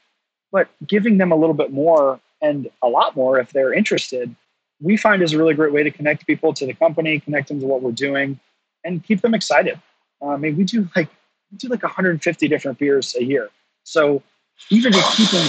But 0.50 0.68
giving 0.86 1.18
them 1.18 1.32
a 1.32 1.36
little 1.36 1.54
bit 1.54 1.72
more 1.72 2.20
and 2.40 2.68
a 2.82 2.88
lot 2.88 3.16
more 3.16 3.38
if 3.38 3.50
they're 3.50 3.72
interested, 3.72 4.34
we 4.80 4.96
find 4.96 5.22
is 5.22 5.32
a 5.32 5.38
really 5.38 5.54
great 5.54 5.72
way 5.72 5.82
to 5.82 5.90
connect 5.90 6.26
people 6.26 6.52
to 6.54 6.66
the 6.66 6.74
company, 6.74 7.20
connect 7.20 7.48
them 7.48 7.60
to 7.60 7.66
what 7.66 7.82
we're 7.82 7.92
doing, 7.92 8.38
and 8.84 9.02
keep 9.04 9.20
them 9.20 9.34
excited. 9.34 9.80
Uh, 10.20 10.28
I 10.28 10.36
mean, 10.36 10.56
we 10.56 10.64
do 10.64 10.88
like 10.96 11.08
we 11.50 11.58
do 11.58 11.68
like 11.68 11.82
150 11.82 12.48
different 12.48 12.78
beers 12.78 13.14
a 13.14 13.24
year. 13.24 13.48
So 13.84 14.22
even 14.70 14.92
just 14.92 15.16
keeping 15.16 15.46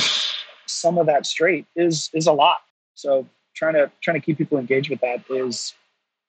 some 0.65 0.97
of 0.97 1.07
that 1.07 1.25
straight 1.25 1.65
is 1.75 2.09
is 2.13 2.27
a 2.27 2.31
lot. 2.31 2.59
So 2.93 3.27
trying 3.55 3.73
to 3.73 3.91
trying 4.01 4.19
to 4.19 4.25
keep 4.25 4.37
people 4.37 4.57
engaged 4.57 4.89
with 4.89 5.01
that 5.01 5.23
is 5.29 5.73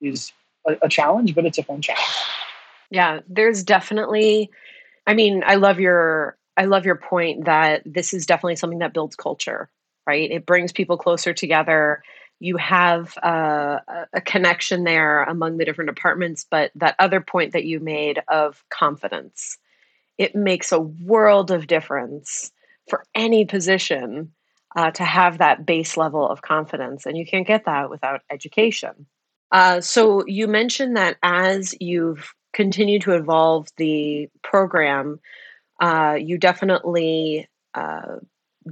is 0.01 0.33
a, 0.67 0.77
a 0.83 0.89
challenge, 0.89 1.35
but 1.35 1.45
it's 1.45 1.59
a 1.59 1.63
fun 1.63 1.83
challenge. 1.83 2.34
Yeah, 2.95 3.21
there's 3.29 3.65
definitely. 3.65 4.51
I 5.07 5.15
mean, 5.15 5.43
I 5.47 5.57
love 5.57 5.81
your 5.81 6.39
I 6.57 6.67
love 6.67 6.87
your 6.87 6.97
point 6.97 7.47
that 7.47 7.83
this 7.87 8.15
is 8.15 8.27
definitely 8.27 8.57
something 8.57 8.79
that 8.81 8.95
builds 8.95 9.17
culture, 9.17 9.71
right? 10.07 10.31
It 10.31 10.47
brings 10.47 10.73
people 10.73 10.97
closer 10.99 11.35
together. 11.35 12.03
You 12.41 12.57
have 12.59 13.19
uh, 13.23 13.81
a 14.15 14.21
connection 14.21 14.85
there 14.85 15.25
among 15.25 15.59
the 15.59 15.65
different 15.65 15.95
departments, 15.95 16.47
but 16.51 16.71
that 16.77 16.97
other 17.01 17.21
point 17.21 17.53
that 17.55 17.65
you 17.65 17.81
made 17.81 18.23
of 18.29 18.63
confidence, 18.71 19.59
it 20.19 20.37
makes 20.37 20.73
a 20.73 20.81
world 20.81 21.51
of 21.51 21.67
difference 21.67 22.53
for 22.91 23.05
any 23.15 23.45
position 23.45 24.33
uh, 24.77 24.93
to 24.93 25.05
have 25.05 25.39
that 25.39 25.67
base 25.67 25.97
level 25.97 26.29
of 26.29 26.43
confidence. 26.43 27.07
And 27.07 27.19
you 27.19 27.27
can't 27.27 27.47
get 27.47 27.67
that 27.67 27.91
without 27.91 28.23
education. 28.31 29.07
Uh, 29.53 29.81
so 29.81 30.25
you 30.27 30.49
mentioned 30.49 30.97
that 30.97 31.17
as 31.23 31.75
you've 31.81 32.35
continued 32.55 33.03
to 33.03 33.13
evolve 33.13 33.69
the 33.77 34.29
program, 34.43 35.21
uh, 35.81 36.17
you 36.19 36.39
definitely 36.39 37.49
uh, 37.75 38.17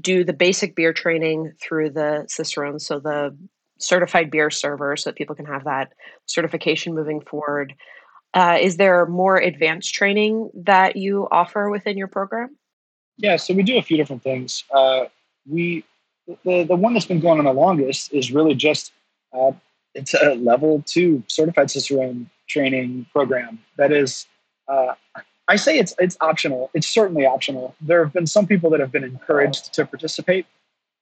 do 0.01 0.25
the 0.25 0.33
basic 0.33 0.75
beer 0.75 0.93
training 0.93 1.53
through 1.61 1.91
the 1.91 2.25
Cicerone, 2.29 2.79
so 2.79 3.01
the 3.01 3.37
certified 3.79 4.31
beer 4.31 4.51
server, 4.51 4.97
so 4.97 5.11
that 5.11 5.17
people 5.17 5.35
can 5.35 5.47
have 5.47 5.65
that 5.65 5.93
certification 6.27 6.95
moving 6.95 7.21
forward. 7.21 7.75
Uh, 8.33 8.57
is 8.61 8.77
there 8.79 9.05
more 9.07 9.37
advanced 9.37 9.93
training 9.93 10.51
that 10.55 10.97
you 10.97 11.29
offer 11.31 11.69
within 11.69 11.99
your 11.99 12.07
program? 12.07 12.57
Yeah, 13.19 13.37
so 13.37 13.53
we 13.53 13.63
do 13.63 13.77
a 13.77 13.83
few 13.83 13.99
different 13.99 14.23
things. 14.23 14.65
Uh, 14.73 15.05
we 15.47 15.85
the 16.45 16.63
the 16.65 16.77
one 16.77 16.95
that's 16.95 17.07
been 17.07 17.21
going 17.21 17.39
on 17.39 17.45
the 17.45 17.53
longest 17.53 18.13
is 18.13 18.33
really 18.33 18.55
just 18.55 18.93
uh, 19.33 19.53
it's 19.95 20.15
a 20.15 20.35
level 20.35 20.83
two 20.87 21.23
certified 21.27 21.71
Cicerone 21.71 22.31
training 22.49 23.07
program 23.13 23.59
that 23.77 23.93
is. 23.93 24.27
Uh, 24.69 24.95
I 25.49 25.57
say 25.57 25.79
it's 25.79 25.95
it's 25.99 26.17
optional. 26.21 26.71
It's 26.73 26.87
certainly 26.87 27.27
optional. 27.27 27.75
There 27.81 28.05
have 28.05 28.13
been 28.13 28.27
some 28.27 28.47
people 28.47 28.71
that 28.71 28.81
have 28.81 28.93
been 28.93 29.05
encouraged 29.05 29.75
to 29.75 29.85
participate, 29.85 30.47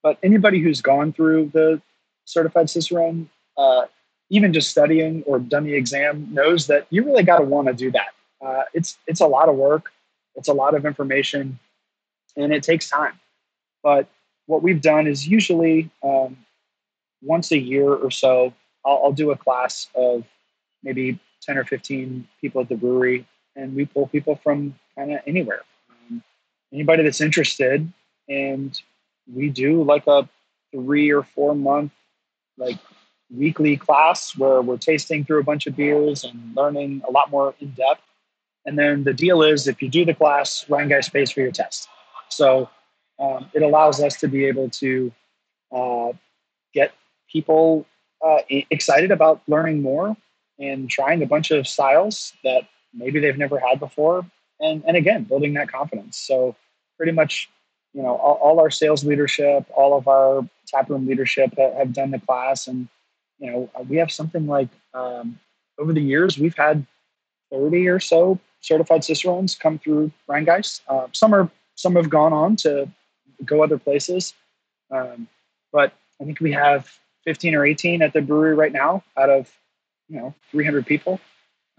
but 0.02 0.18
anybody 0.22 0.60
who's 0.60 0.80
gone 0.80 1.12
through 1.12 1.50
the 1.52 1.80
certified 2.24 2.70
Cicerone, 2.70 3.28
uh, 3.56 3.82
even 4.30 4.52
just 4.52 4.70
studying 4.70 5.22
or 5.24 5.38
done 5.38 5.64
the 5.64 5.74
exam, 5.74 6.26
knows 6.32 6.66
that 6.68 6.86
you 6.90 7.04
really 7.04 7.22
got 7.22 7.38
to 7.38 7.44
want 7.44 7.68
to 7.68 7.74
do 7.74 7.90
that. 7.92 8.08
Uh, 8.44 8.62
it's 8.72 8.98
it's 9.06 9.20
a 9.20 9.26
lot 9.26 9.48
of 9.48 9.56
work. 9.56 9.92
It's 10.36 10.48
a 10.48 10.54
lot 10.54 10.74
of 10.74 10.86
information, 10.86 11.58
and 12.36 12.52
it 12.52 12.62
takes 12.62 12.88
time. 12.88 13.20
But 13.82 14.08
what 14.46 14.62
we've 14.62 14.80
done 14.80 15.06
is 15.06 15.28
usually 15.28 15.90
um, 16.02 16.36
once 17.22 17.52
a 17.52 17.58
year 17.58 17.92
or 17.92 18.10
so, 18.10 18.54
I'll, 18.84 19.00
I'll, 19.04 19.12
do 19.12 19.30
a 19.30 19.36
class 19.36 19.88
of 19.94 20.24
maybe 20.82 21.18
10 21.42 21.58
or 21.58 21.64
15 21.64 22.26
people 22.40 22.62
at 22.62 22.68
the 22.68 22.76
brewery, 22.76 23.26
and 23.56 23.74
we 23.74 23.84
pull 23.84 24.06
people 24.06 24.36
from 24.36 24.74
kind 24.96 25.12
of 25.12 25.20
anywhere. 25.26 25.62
Um, 25.90 26.22
anybody 26.72 27.02
that's 27.02 27.20
interested, 27.20 27.92
and 28.28 28.80
we 29.32 29.48
do 29.50 29.82
like 29.82 30.06
a 30.06 30.28
three 30.72 31.10
or 31.10 31.22
four 31.22 31.54
month, 31.54 31.92
like 32.56 32.78
weekly 33.34 33.76
class 33.76 34.36
where 34.36 34.60
we're 34.62 34.76
tasting 34.76 35.24
through 35.24 35.40
a 35.40 35.44
bunch 35.44 35.66
of 35.66 35.76
beers 35.76 36.24
and 36.24 36.56
learning 36.56 37.02
a 37.08 37.10
lot 37.10 37.30
more 37.30 37.54
in 37.60 37.70
depth. 37.70 38.02
And 38.66 38.78
then 38.78 39.04
the 39.04 39.14
deal 39.14 39.42
is 39.42 39.66
if 39.66 39.80
you 39.80 39.88
do 39.88 40.04
the 40.04 40.14
class, 40.14 40.64
Rhinegeist 40.68 41.12
pays 41.12 41.30
for 41.30 41.40
your 41.40 41.52
test. 41.52 41.88
So 42.28 42.68
um, 43.18 43.50
it 43.52 43.62
allows 43.62 44.02
us 44.02 44.16
to 44.20 44.28
be 44.28 44.46
able 44.46 44.70
to 44.70 45.12
uh, 45.72 46.12
get 46.74 46.92
people 47.30 47.86
uh, 48.24 48.38
excited 48.48 49.10
about 49.10 49.40
learning 49.46 49.82
more 49.82 50.16
and 50.58 50.90
trying 50.90 51.22
a 51.22 51.26
bunch 51.26 51.50
of 51.50 51.66
styles 51.66 52.32
that 52.44 52.62
maybe 52.92 53.20
they've 53.20 53.38
never 53.38 53.58
had 53.58 53.78
before 53.80 54.26
and 54.60 54.82
and 54.86 54.96
again 54.96 55.24
building 55.24 55.54
that 55.54 55.70
confidence 55.70 56.16
so 56.16 56.54
pretty 56.96 57.12
much 57.12 57.48
you 57.94 58.02
know 58.02 58.16
all, 58.16 58.34
all 58.34 58.60
our 58.60 58.70
sales 58.70 59.04
leadership 59.04 59.64
all 59.74 59.96
of 59.96 60.08
our 60.08 60.46
taproom 60.66 61.06
leadership 61.06 61.56
have, 61.56 61.74
have 61.74 61.92
done 61.92 62.10
the 62.10 62.18
class 62.18 62.66
and 62.66 62.88
you 63.38 63.50
know 63.50 63.70
we 63.88 63.96
have 63.96 64.10
something 64.10 64.46
like 64.46 64.68
um, 64.92 65.38
over 65.78 65.92
the 65.92 66.02
years 66.02 66.38
we've 66.38 66.56
had 66.56 66.84
30 67.52 67.88
or 67.88 68.00
so 68.00 68.38
certified 68.60 69.02
cicerones 69.04 69.54
come 69.54 69.78
through 69.78 70.12
Rhinegeist. 70.28 70.82
Uh, 70.88 71.06
some 71.12 71.34
are 71.34 71.50
some 71.74 71.96
have 71.96 72.10
gone 72.10 72.32
on 72.32 72.56
to 72.56 72.88
go 73.44 73.62
other 73.62 73.78
places. 73.78 74.34
Um, 74.90 75.28
but 75.72 75.92
I 76.20 76.24
think 76.24 76.40
we 76.40 76.52
have 76.52 76.98
15 77.24 77.54
or 77.54 77.64
18 77.64 78.02
at 78.02 78.12
the 78.12 78.22
brewery 78.22 78.54
right 78.54 78.72
now 78.72 79.02
out 79.16 79.30
of 79.30 79.50
you 80.08 80.16
know 80.16 80.34
300 80.50 80.86
people. 80.86 81.20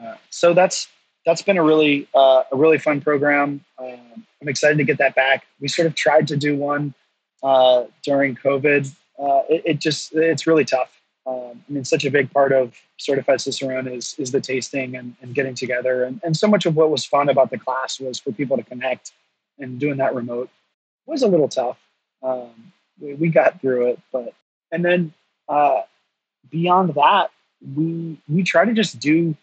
Uh, 0.01 0.15
so 0.29 0.53
that's 0.53 0.87
that's 1.25 1.41
been 1.41 1.57
a 1.57 1.63
really 1.63 2.07
uh, 2.15 2.43
a 2.51 2.55
really 2.55 2.77
fun 2.77 3.01
program. 3.01 3.63
Um, 3.77 4.25
I'm 4.41 4.49
excited 4.49 4.77
to 4.77 4.83
get 4.83 4.97
that 4.97 5.15
back. 5.15 5.45
We 5.59 5.67
sort 5.67 5.85
of 5.85 5.95
tried 5.95 6.27
to 6.29 6.37
do 6.37 6.55
one 6.55 6.93
uh, 7.43 7.85
during 8.03 8.35
COVID. 8.35 8.91
Uh, 9.19 9.41
it, 9.49 9.61
it, 9.65 9.79
just 9.79 10.13
it's 10.13 10.47
really 10.47 10.65
tough. 10.65 10.99
Um, 11.27 11.63
I 11.69 11.71
mean, 11.71 11.85
such 11.85 12.05
a 12.05 12.09
big 12.09 12.31
part 12.31 12.51
of 12.51 12.75
Certified 12.97 13.41
Cicerone 13.41 13.87
is 13.87 14.15
is 14.17 14.31
the 14.31 14.41
tasting 14.41 14.95
and, 14.95 15.15
and 15.21 15.35
getting 15.35 15.53
together, 15.53 16.03
and, 16.03 16.19
and 16.23 16.35
so 16.35 16.47
much 16.47 16.65
of 16.65 16.75
what 16.75 16.89
was 16.89 17.05
fun 17.05 17.29
about 17.29 17.51
the 17.51 17.59
class 17.59 17.99
was 17.99 18.19
for 18.19 18.31
people 18.31 18.57
to 18.57 18.63
connect 18.63 19.11
and 19.59 19.79
doing 19.79 19.97
that 19.97 20.15
remote 20.15 20.49
was 21.05 21.21
a 21.21 21.27
little 21.27 21.49
tough. 21.49 21.77
Um, 22.23 22.73
we, 22.99 23.13
we, 23.15 23.29
got 23.29 23.61
through 23.61 23.89
it, 23.89 23.99
but 24.11 24.33
and 24.71 24.83
then 24.83 25.13
uh, 25.51 25.81
beyond 26.49 26.95
that, 26.95 27.29
we 27.75 28.17
we 28.29 28.41
try 28.41 28.65
to 28.65 28.73
just 28.73 28.99
do 28.99 29.35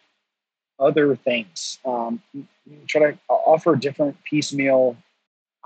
other 0.81 1.15
things. 1.15 1.79
Um, 1.85 2.23
try 2.87 3.13
to 3.13 3.19
offer 3.29 3.77
different 3.77 4.17
piecemeal 4.25 4.97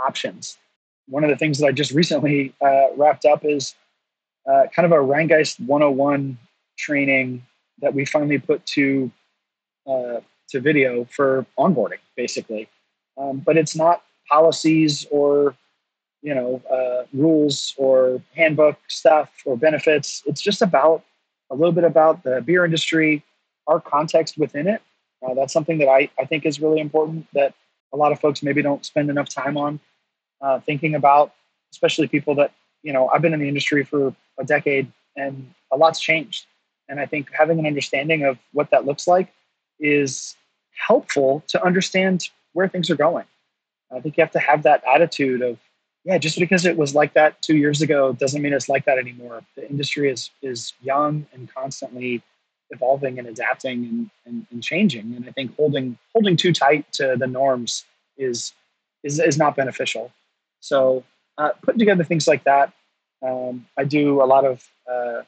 options. 0.05 0.59
One 1.09 1.23
of 1.25 1.31
the 1.31 1.37
things 1.37 1.59
that 1.59 1.67
I 1.67 1.73
just 1.73 1.93
recently 1.93 2.55
uh, 2.61 2.89
wrapped 2.97 3.25
up 3.25 3.45
is 3.45 3.75
uh, 4.51 4.65
kind 4.75 4.85
of 4.87 4.93
a 4.93 4.97
Rhinegeist 4.97 5.61
101 5.61 6.39
training 6.77 7.47
that 7.81 7.95
we 7.95 8.05
finally 8.05 8.39
put 8.39 8.65
to 8.67 9.11
uh, 9.87 10.21
to 10.49 10.61
video 10.61 11.05
for 11.05 11.47
onboarding, 11.59 12.03
basically. 12.17 12.69
Um, 13.17 13.39
but 13.39 13.57
it's 13.57 13.77
not 13.77 14.03
policies 14.29 15.07
or 15.11 15.55
you 16.23 16.35
know 16.35 16.63
uh, 16.71 17.05
rules 17.13 17.75
or 17.77 18.23
handbook 18.35 18.79
stuff 18.89 19.31
or 19.45 19.57
benefits. 19.57 20.23
It's 20.27 20.41
just 20.41 20.63
about 20.63 21.05
a 21.51 21.55
little 21.55 21.73
bit 21.73 21.85
about 21.85 22.23
the 22.23 22.41
beer 22.41 22.65
industry, 22.65 23.23
our 23.67 23.81
context 23.81 24.39
within 24.39 24.67
it. 24.67 24.81
Uh, 25.23 25.35
that's 25.35 25.53
something 25.53 25.79
that 25.79 25.89
I, 25.89 26.11
I 26.19 26.25
think 26.25 26.47
is 26.47 26.61
really 26.61 26.81
important 26.81 27.27
that 27.35 27.55
a 27.93 27.97
lot 27.97 28.13
of 28.13 28.21
folks 28.21 28.43
maybe 28.43 28.63
don't 28.63 28.85
spend 28.85 29.11
enough 29.11 29.29
time 29.29 29.57
on 29.57 29.79
uh, 30.41 30.61
thinking 30.61 30.95
about, 30.95 31.33
especially 31.73 32.09
people 32.09 32.35
that, 32.37 32.53
you 32.83 32.93
know, 32.93 33.09
I've 33.09 33.23
been 33.23 33.35
in 33.35 33.41
the 33.41 33.49
industry 33.49 33.85
for 33.85 34.15
a 34.39 34.45
decade 34.45 34.91
and 35.15 35.53
a 35.71 35.77
lot's 35.77 36.01
changed. 36.01 36.47
And 36.89 36.99
I 36.99 37.07
think 37.07 37.29
having 37.33 37.59
an 37.59 37.67
understanding 37.67 38.25
of 38.25 38.39
what 38.53 38.71
that 38.71 38.87
looks 38.87 39.07
like 39.07 39.33
is 39.79 40.37
helpful 40.87 41.45
to 41.49 41.63
understand 41.65 42.29
where 42.55 42.69
things 42.69 42.91
are 42.91 42.97
going. 42.97 43.25
I 43.95 44.01
think 44.01 44.17
you 44.17 44.23
have 44.23 44.33
to 44.33 44.39
have 44.39 44.63
that 44.63 44.83
attitude 44.93 45.43
of 45.43 45.59
yeah, 46.05 46.19
just 46.19 46.39
because 46.39 46.67
it 46.67 46.77
was 46.77 46.95
like 46.95 47.15
that 47.15 47.41
two 47.43 47.57
years 47.57 47.81
ago 47.81 48.13
doesn't 48.13 48.43
mean 48.43 48.53
it's 48.53 48.69
like 48.69 48.85
that 48.87 48.99
anymore. 48.99 49.43
The 49.57 49.69
industry 49.69 50.11
is 50.11 50.31
is 50.43 50.73
young 50.83 51.27
and 51.33 51.53
constantly 51.53 52.23
evolving 52.71 53.19
and 53.19 53.29
adapting 53.29 53.85
and, 53.85 54.11
and, 54.27 54.47
and 54.51 54.63
changing. 54.63 55.15
And 55.15 55.29
I 55.29 55.33
think 55.33 55.55
holding 55.57 55.99
holding 56.13 56.37
too 56.37 56.53
tight 56.53 56.91
to 56.95 57.17
the 57.17 57.27
norms 57.27 57.85
is 58.17 58.53
is, 59.05 59.21
is 59.21 59.39
not 59.39 59.57
beneficial. 59.57 60.13
So 60.61 61.05
uh, 61.39 61.51
putting 61.63 61.79
together 61.79 62.05
things 62.05 62.27
like 62.27 62.45
that. 62.45 62.73
Um, 63.25 63.67
I 63.79 63.85
do 63.85 64.23
a 64.23 64.27
lot 64.27 64.45
of 64.45 64.69
uh, 64.91 65.23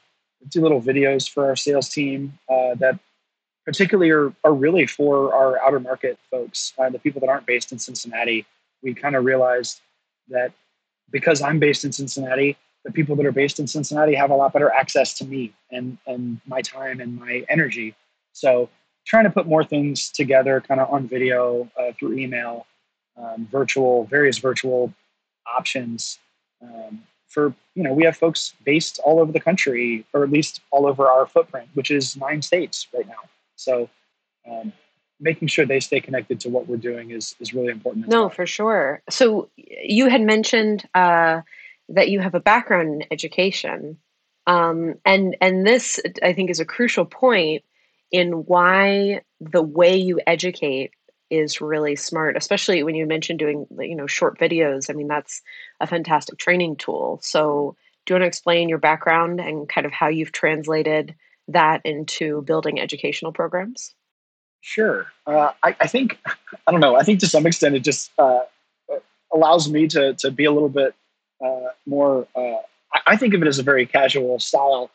do 0.49 0.61
little 0.61 0.81
videos 0.81 1.29
for 1.29 1.45
our 1.45 1.55
sales 1.55 1.89
team 1.89 2.37
uh, 2.49 2.75
that 2.75 2.99
particularly 3.65 4.11
are, 4.11 4.33
are 4.43 4.53
really 4.53 4.85
for 4.85 5.33
our 5.33 5.59
outer 5.59 5.79
market 5.79 6.19
folks, 6.29 6.73
uh, 6.77 6.89
the 6.89 6.99
people 6.99 7.21
that 7.21 7.29
aren't 7.29 7.45
based 7.45 7.71
in 7.71 7.79
Cincinnati. 7.79 8.45
We 8.83 8.93
kind 8.93 9.15
of 9.15 9.25
realized 9.25 9.81
that 10.29 10.51
because 11.11 11.41
I'm 11.41 11.59
based 11.59 11.85
in 11.85 11.91
Cincinnati, 11.91 12.57
the 12.83 12.91
people 12.91 13.15
that 13.15 13.25
are 13.25 13.31
based 13.31 13.59
in 13.59 13.67
Cincinnati 13.67 14.13
have 14.15 14.29
a 14.29 14.35
lot 14.35 14.53
better 14.53 14.71
access 14.71 15.13
to 15.15 15.25
me 15.25 15.53
and 15.71 15.97
and 16.05 16.39
my 16.45 16.61
time 16.61 16.99
and 16.99 17.19
my 17.19 17.45
energy. 17.49 17.95
So 18.33 18.69
trying 19.05 19.23
to 19.25 19.29
put 19.29 19.47
more 19.47 19.63
things 19.63 20.09
together, 20.09 20.61
kind 20.61 20.79
of 20.79 20.91
on 20.91 21.07
video, 21.07 21.69
uh, 21.79 21.91
through 21.97 22.17
email, 22.17 22.65
um, 23.17 23.47
virtual, 23.51 24.05
various 24.05 24.37
virtual 24.37 24.93
options. 25.57 26.19
Um, 26.61 27.03
for 27.27 27.53
you 27.75 27.83
know, 27.83 27.93
we 27.93 28.03
have 28.03 28.15
folks 28.15 28.53
based 28.63 28.99
all 29.03 29.19
over 29.19 29.31
the 29.31 29.39
country, 29.39 30.05
or 30.13 30.23
at 30.23 30.31
least 30.31 30.61
all 30.71 30.87
over 30.87 31.07
our 31.07 31.25
footprint, 31.25 31.69
which 31.73 31.91
is 31.91 32.15
nine 32.15 32.41
states 32.41 32.87
right 32.93 33.07
now. 33.07 33.29
So 33.55 33.89
um, 34.49 34.73
making 35.19 35.47
sure 35.47 35.65
they 35.65 35.79
stay 35.79 35.99
connected 35.99 36.39
to 36.41 36.49
what 36.49 36.67
we're 36.67 36.77
doing 36.77 37.11
is 37.11 37.35
is 37.39 37.53
really 37.53 37.71
important. 37.71 38.07
No, 38.07 38.21
well. 38.21 38.29
for 38.29 38.45
sure. 38.45 39.01
So 39.09 39.49
you 39.57 40.09
had 40.09 40.21
mentioned 40.21 40.87
uh, 40.93 41.41
that 41.89 42.09
you 42.09 42.19
have 42.19 42.35
a 42.35 42.39
background 42.39 43.01
in 43.01 43.07
education, 43.11 43.97
um, 44.47 44.95
and 45.05 45.37
and 45.41 45.65
this 45.65 45.99
I 46.21 46.33
think 46.33 46.49
is 46.49 46.59
a 46.59 46.65
crucial 46.65 47.05
point 47.05 47.63
in 48.11 48.31
why 48.45 49.21
the 49.39 49.63
way 49.63 49.97
you 49.97 50.19
educate 50.25 50.91
is 51.29 51.59
really 51.59 51.95
smart 51.95 52.37
especially 52.37 52.83
when 52.83 52.95
you 52.95 53.05
mentioned 53.05 53.39
doing 53.39 53.65
you 53.79 53.95
know 53.95 54.05
short 54.05 54.37
videos 54.37 54.89
i 54.89 54.93
mean 54.93 55.07
that's 55.07 55.41
a 55.81 55.87
fantastic 55.87 56.37
training 56.37 56.75
tool 56.75 57.19
so 57.23 57.75
do 58.05 58.13
you 58.13 58.15
want 58.15 58.21
to 58.21 58.27
explain 58.27 58.69
your 58.69 58.77
background 58.77 59.39
and 59.39 59.67
kind 59.67 59.85
of 59.85 59.91
how 59.91 60.07
you've 60.07 60.31
translated 60.31 61.15
that 61.47 61.81
into 61.83 62.43
building 62.43 62.79
educational 62.79 63.31
programs 63.31 63.95
Sure. 64.65 65.05
Uh, 65.27 65.51
I, 65.63 65.75
I, 65.79 65.85
think, 65.85 66.17
I 66.67 66.71
don't 66.71 66.79
know, 66.79 66.95
I 66.95 67.03
think 67.03 67.19
to 67.19 67.27
some 67.27 67.45
extent 67.45 67.75
it 67.75 67.81
just 67.81 68.11
uh, 68.17 68.39
allows 69.31 69.69
me 69.69 69.87
to, 69.89 70.15
to 70.15 70.31
be 70.31 70.45
a 70.45 70.51
little 70.51 70.69
bit 70.69 70.95
uh, 71.45 71.69
more, 71.85 72.27
uh, 72.35 72.57
I, 72.91 73.01
I, 73.05 73.15
think 73.15 73.35
of 73.35 73.43
it 73.43 73.47
as 73.47 73.59
a 73.59 73.63
very 73.63 73.85
casual 73.85 74.39
style, 74.39 74.89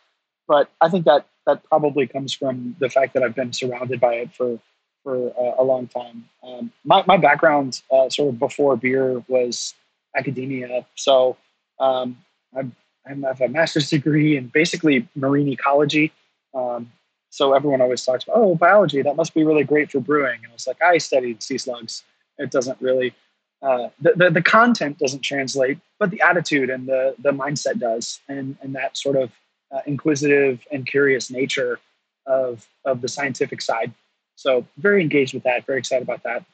but 0.49 0.69
I 0.81 0.89
think 0.89 1.05
that 1.05 1.29
that 1.47 1.63
probably 1.63 2.09
comes 2.09 2.35
from 2.35 2.75
the 2.81 2.89
fact 2.89 3.15
that 3.15 3.23
I've 3.23 3.37
been 3.37 3.53
surrounded 3.53 4.01
by 4.01 4.15
it 4.15 4.35
for, 4.35 4.59
for 5.05 5.33
a 5.57 5.63
long 5.63 5.87
time. 5.87 6.29
Um, 6.43 6.73
my, 6.85 7.05
my 7.07 7.17
background 7.17 7.81
uh, 7.93 8.11
sort 8.11 8.31
of 8.31 8.41
before 8.41 8.77
beer 8.77 9.23
was 9.29 9.75
academia. 10.17 10.85
So 10.97 11.37
um, 11.79 12.19
I'm, 12.57 12.75
I 13.07 13.11
have 13.29 13.41
a 13.41 13.49
master's 13.49 13.89
degree 13.89 14.37
in 14.37 14.49
basically 14.49 15.09
marine 15.15 15.49
ecology. 15.49 16.11
Um, 16.55 16.91
so 17.31 17.55
everyone 17.55 17.81
always 17.81 18.05
talks 18.05 18.25
about, 18.25 18.37
oh, 18.37 18.55
biology, 18.57 19.03
that 19.03 19.17
must 19.17 19.35
be 19.35 19.45
really 19.45 19.63
great 19.63 19.91
for 19.91 20.01
brewing. 20.01 20.41
And 20.45 20.53
it's 20.53 20.67
like, 20.67 20.83
I 20.83 20.99
studied 20.99 21.43
sea 21.43 21.59
slugs. 21.59 22.03
It 22.39 22.51
doesn't 22.51 22.81
really, 22.81 23.15
uh, 23.63 23.89
the, 24.01 24.13
the, 24.17 24.31
the, 24.31 24.43
content 24.43 24.99
doesn't 24.99 25.21
translate, 25.21 25.79
but 26.01 26.11
the 26.11 26.21
attitude 26.23 26.71
and 26.71 26.89
the, 26.89 27.15
the 27.21 27.31
mindset 27.31 27.79
does. 27.79 28.21
And, 28.29 28.57
and 28.63 28.75
that 28.75 28.97
sort 28.97 29.17
of 29.17 29.31
uh, 29.71 29.81
inquisitive 29.87 30.67
and 30.73 30.85
curious 30.85 31.31
nature 31.31 31.79
of, 32.27 32.67
of 32.85 33.01
the 33.01 33.09
scientific 33.09 33.63
side. 33.63 33.93
So 34.35 34.67
very 34.79 35.01
engaged 35.01 35.33
with 35.33 35.45
that, 35.45 35.67
very 35.67 35.79
excited 35.79 36.03
about 36.03 36.25
that. 36.25 36.45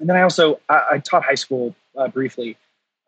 And 0.00 0.08
then 0.08 0.16
I 0.16 0.22
also, 0.22 0.60
I, 0.68 0.82
I 0.92 0.98
taught 0.98 1.24
high 1.24 1.34
school 1.34 1.74
uh, 1.96 2.08
briefly. 2.08 2.56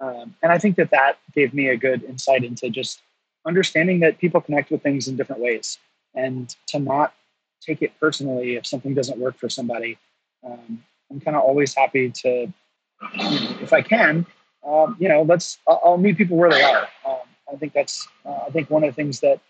Um, 0.00 0.34
and 0.42 0.52
I 0.52 0.58
think 0.58 0.76
that 0.76 0.90
that 0.90 1.18
gave 1.34 1.54
me 1.54 1.68
a 1.68 1.76
good 1.76 2.04
insight 2.04 2.44
into 2.44 2.68
just 2.68 3.00
understanding 3.46 4.00
that 4.00 4.18
people 4.18 4.42
connect 4.42 4.70
with 4.70 4.82
things 4.82 5.08
in 5.08 5.16
different 5.16 5.40
ways 5.40 5.78
and 6.14 6.54
to 6.68 6.78
not 6.78 7.14
take 7.60 7.82
it 7.82 7.92
personally 8.00 8.56
if 8.56 8.66
something 8.66 8.94
doesn't 8.94 9.18
work 9.18 9.36
for 9.36 9.48
somebody. 9.48 9.98
Um, 10.44 10.84
I'm 11.10 11.20
kind 11.20 11.36
of 11.36 11.42
always 11.42 11.74
happy 11.74 12.10
to, 12.10 12.28
you 12.30 13.40
know, 13.40 13.56
if 13.60 13.72
I 13.72 13.82
can, 13.82 14.26
um, 14.66 14.96
you 14.98 15.08
know, 15.08 15.22
let's, 15.22 15.58
I'll, 15.66 15.80
I'll, 15.84 15.96
meet 15.96 16.16
people 16.16 16.36
where 16.36 16.50
they 16.50 16.62
are. 16.62 16.88
Um, 17.06 17.18
I 17.52 17.56
think 17.56 17.72
that's, 17.72 18.06
uh, 18.24 18.40
I 18.46 18.50
think 18.50 18.70
one 18.70 18.84
of 18.84 18.90
the 18.90 18.94
things 18.94 19.20
that 19.20 19.40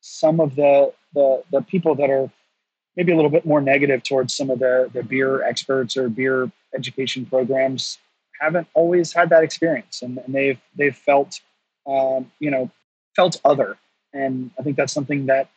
some 0.00 0.40
of 0.40 0.54
the, 0.54 0.92
the, 1.14 1.42
the 1.50 1.62
people 1.62 1.94
that 1.96 2.10
are 2.10 2.30
maybe 2.96 3.12
a 3.12 3.16
little 3.16 3.30
bit 3.30 3.46
more 3.46 3.60
negative 3.60 4.02
towards 4.02 4.34
some 4.34 4.50
of 4.50 4.58
the, 4.58 4.90
the 4.92 5.02
beer 5.02 5.42
experts 5.42 5.96
or 5.96 6.08
beer 6.08 6.50
education 6.74 7.26
programs 7.26 7.98
haven't 8.40 8.66
always 8.74 9.12
had 9.12 9.30
that 9.30 9.42
experience 9.42 10.02
and, 10.02 10.18
and 10.18 10.34
they've, 10.34 10.60
they've 10.76 10.96
felt, 10.96 11.40
um, 11.86 12.30
you 12.38 12.50
know, 12.50 12.70
felt 13.14 13.40
other. 13.44 13.78
And 14.12 14.50
I 14.58 14.62
think 14.62 14.76
that's 14.76 14.92
something 14.92 15.26
that 15.26 15.48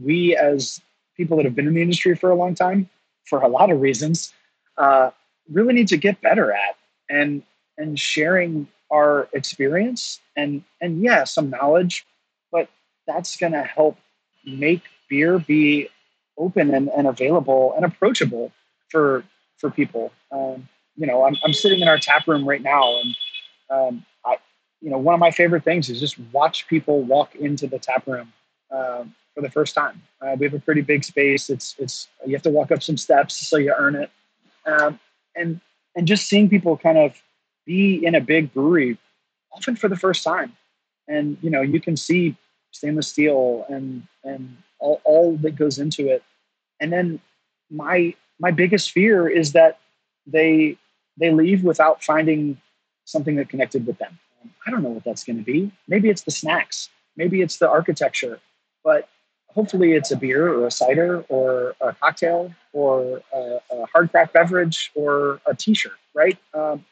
we 0.00 0.36
as 0.36 0.80
people 1.16 1.36
that 1.36 1.44
have 1.44 1.54
been 1.54 1.66
in 1.66 1.74
the 1.74 1.82
industry 1.82 2.14
for 2.14 2.30
a 2.30 2.34
long 2.34 2.54
time, 2.54 2.88
for 3.24 3.40
a 3.40 3.48
lot 3.48 3.70
of 3.70 3.80
reasons, 3.80 4.32
uh, 4.78 5.10
really 5.50 5.74
need 5.74 5.88
to 5.88 5.96
get 5.96 6.20
better 6.20 6.52
at 6.52 6.76
and 7.08 7.42
and 7.78 7.98
sharing 7.98 8.68
our 8.90 9.28
experience 9.32 10.20
and 10.36 10.62
and 10.80 11.02
yeah, 11.02 11.24
some 11.24 11.50
knowledge, 11.50 12.06
but 12.50 12.68
that's 13.06 13.36
going 13.36 13.52
to 13.52 13.62
help 13.62 13.98
make 14.44 14.82
beer 15.08 15.38
be 15.38 15.88
open 16.38 16.72
and, 16.74 16.88
and 16.88 17.06
available 17.06 17.72
and 17.76 17.84
approachable 17.84 18.52
for 18.90 19.24
for 19.58 19.70
people. 19.70 20.12
Um, 20.30 20.68
you 20.96 21.06
know, 21.06 21.24
I'm, 21.24 21.36
I'm 21.44 21.52
sitting 21.52 21.80
in 21.80 21.88
our 21.88 21.98
tap 21.98 22.26
room 22.26 22.46
right 22.46 22.62
now, 22.62 23.00
and 23.00 23.16
um, 23.70 24.06
I, 24.24 24.36
you 24.80 24.90
know, 24.90 24.98
one 24.98 25.14
of 25.14 25.20
my 25.20 25.30
favorite 25.30 25.64
things 25.64 25.88
is 25.88 26.00
just 26.00 26.18
watch 26.32 26.68
people 26.68 27.02
walk 27.02 27.34
into 27.34 27.66
the 27.66 27.78
tap 27.78 28.06
room. 28.06 28.32
Um, 28.70 29.14
for 29.34 29.40
the 29.40 29.50
first 29.50 29.74
time. 29.74 30.02
Uh, 30.20 30.36
we 30.38 30.46
have 30.46 30.54
a 30.54 30.60
pretty 30.60 30.82
big 30.82 31.04
space. 31.04 31.50
It's 31.50 31.74
it's 31.78 32.08
you 32.26 32.32
have 32.32 32.42
to 32.42 32.50
walk 32.50 32.70
up 32.70 32.82
some 32.82 32.96
steps 32.96 33.34
so 33.34 33.56
you 33.56 33.74
earn 33.76 33.96
it, 33.96 34.10
um, 34.66 34.98
and 35.36 35.60
and 35.96 36.06
just 36.06 36.26
seeing 36.26 36.48
people 36.48 36.76
kind 36.76 36.98
of 36.98 37.20
be 37.66 38.04
in 38.04 38.14
a 38.14 38.20
big 38.20 38.52
brewery, 38.52 38.98
often 39.52 39.76
for 39.76 39.88
the 39.88 39.96
first 39.96 40.24
time, 40.24 40.52
and 41.08 41.36
you 41.42 41.50
know 41.50 41.62
you 41.62 41.80
can 41.80 41.96
see 41.96 42.36
stainless 42.70 43.08
steel 43.08 43.66
and 43.68 44.06
and 44.24 44.56
all, 44.78 45.00
all 45.04 45.36
that 45.38 45.56
goes 45.56 45.78
into 45.78 46.08
it, 46.08 46.22
and 46.80 46.92
then 46.92 47.20
my 47.70 48.14
my 48.38 48.50
biggest 48.50 48.90
fear 48.90 49.28
is 49.28 49.52
that 49.52 49.78
they 50.26 50.76
they 51.16 51.30
leave 51.30 51.62
without 51.62 52.02
finding 52.02 52.60
something 53.04 53.36
that 53.36 53.48
connected 53.48 53.86
with 53.86 53.98
them. 53.98 54.18
I 54.66 54.70
don't 54.70 54.82
know 54.82 54.90
what 54.90 55.04
that's 55.04 55.24
going 55.24 55.38
to 55.38 55.44
be. 55.44 55.70
Maybe 55.88 56.08
it's 56.08 56.22
the 56.22 56.30
snacks. 56.30 56.88
Maybe 57.16 57.42
it's 57.42 57.58
the 57.58 57.68
architecture. 57.68 58.40
But 58.84 59.08
hopefully 59.54 59.92
it's 59.92 60.10
a 60.10 60.16
beer 60.16 60.52
or 60.52 60.66
a 60.66 60.70
cider 60.70 61.24
or 61.28 61.74
a 61.80 61.92
cocktail 61.94 62.52
or 62.72 63.22
a, 63.32 63.58
a 63.70 63.86
hard 63.86 64.10
craft 64.10 64.32
beverage 64.32 64.90
or 64.94 65.40
a 65.46 65.54
t-shirt 65.54 65.92
right? 66.14 66.36
Um, 66.52 66.84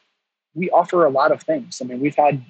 we 0.55 0.69
offer 0.71 1.05
a 1.05 1.09
lot 1.09 1.31
of 1.31 1.41
things. 1.43 1.81
I 1.81 1.85
mean 1.85 1.99
we've 1.99 2.15
had 2.15 2.43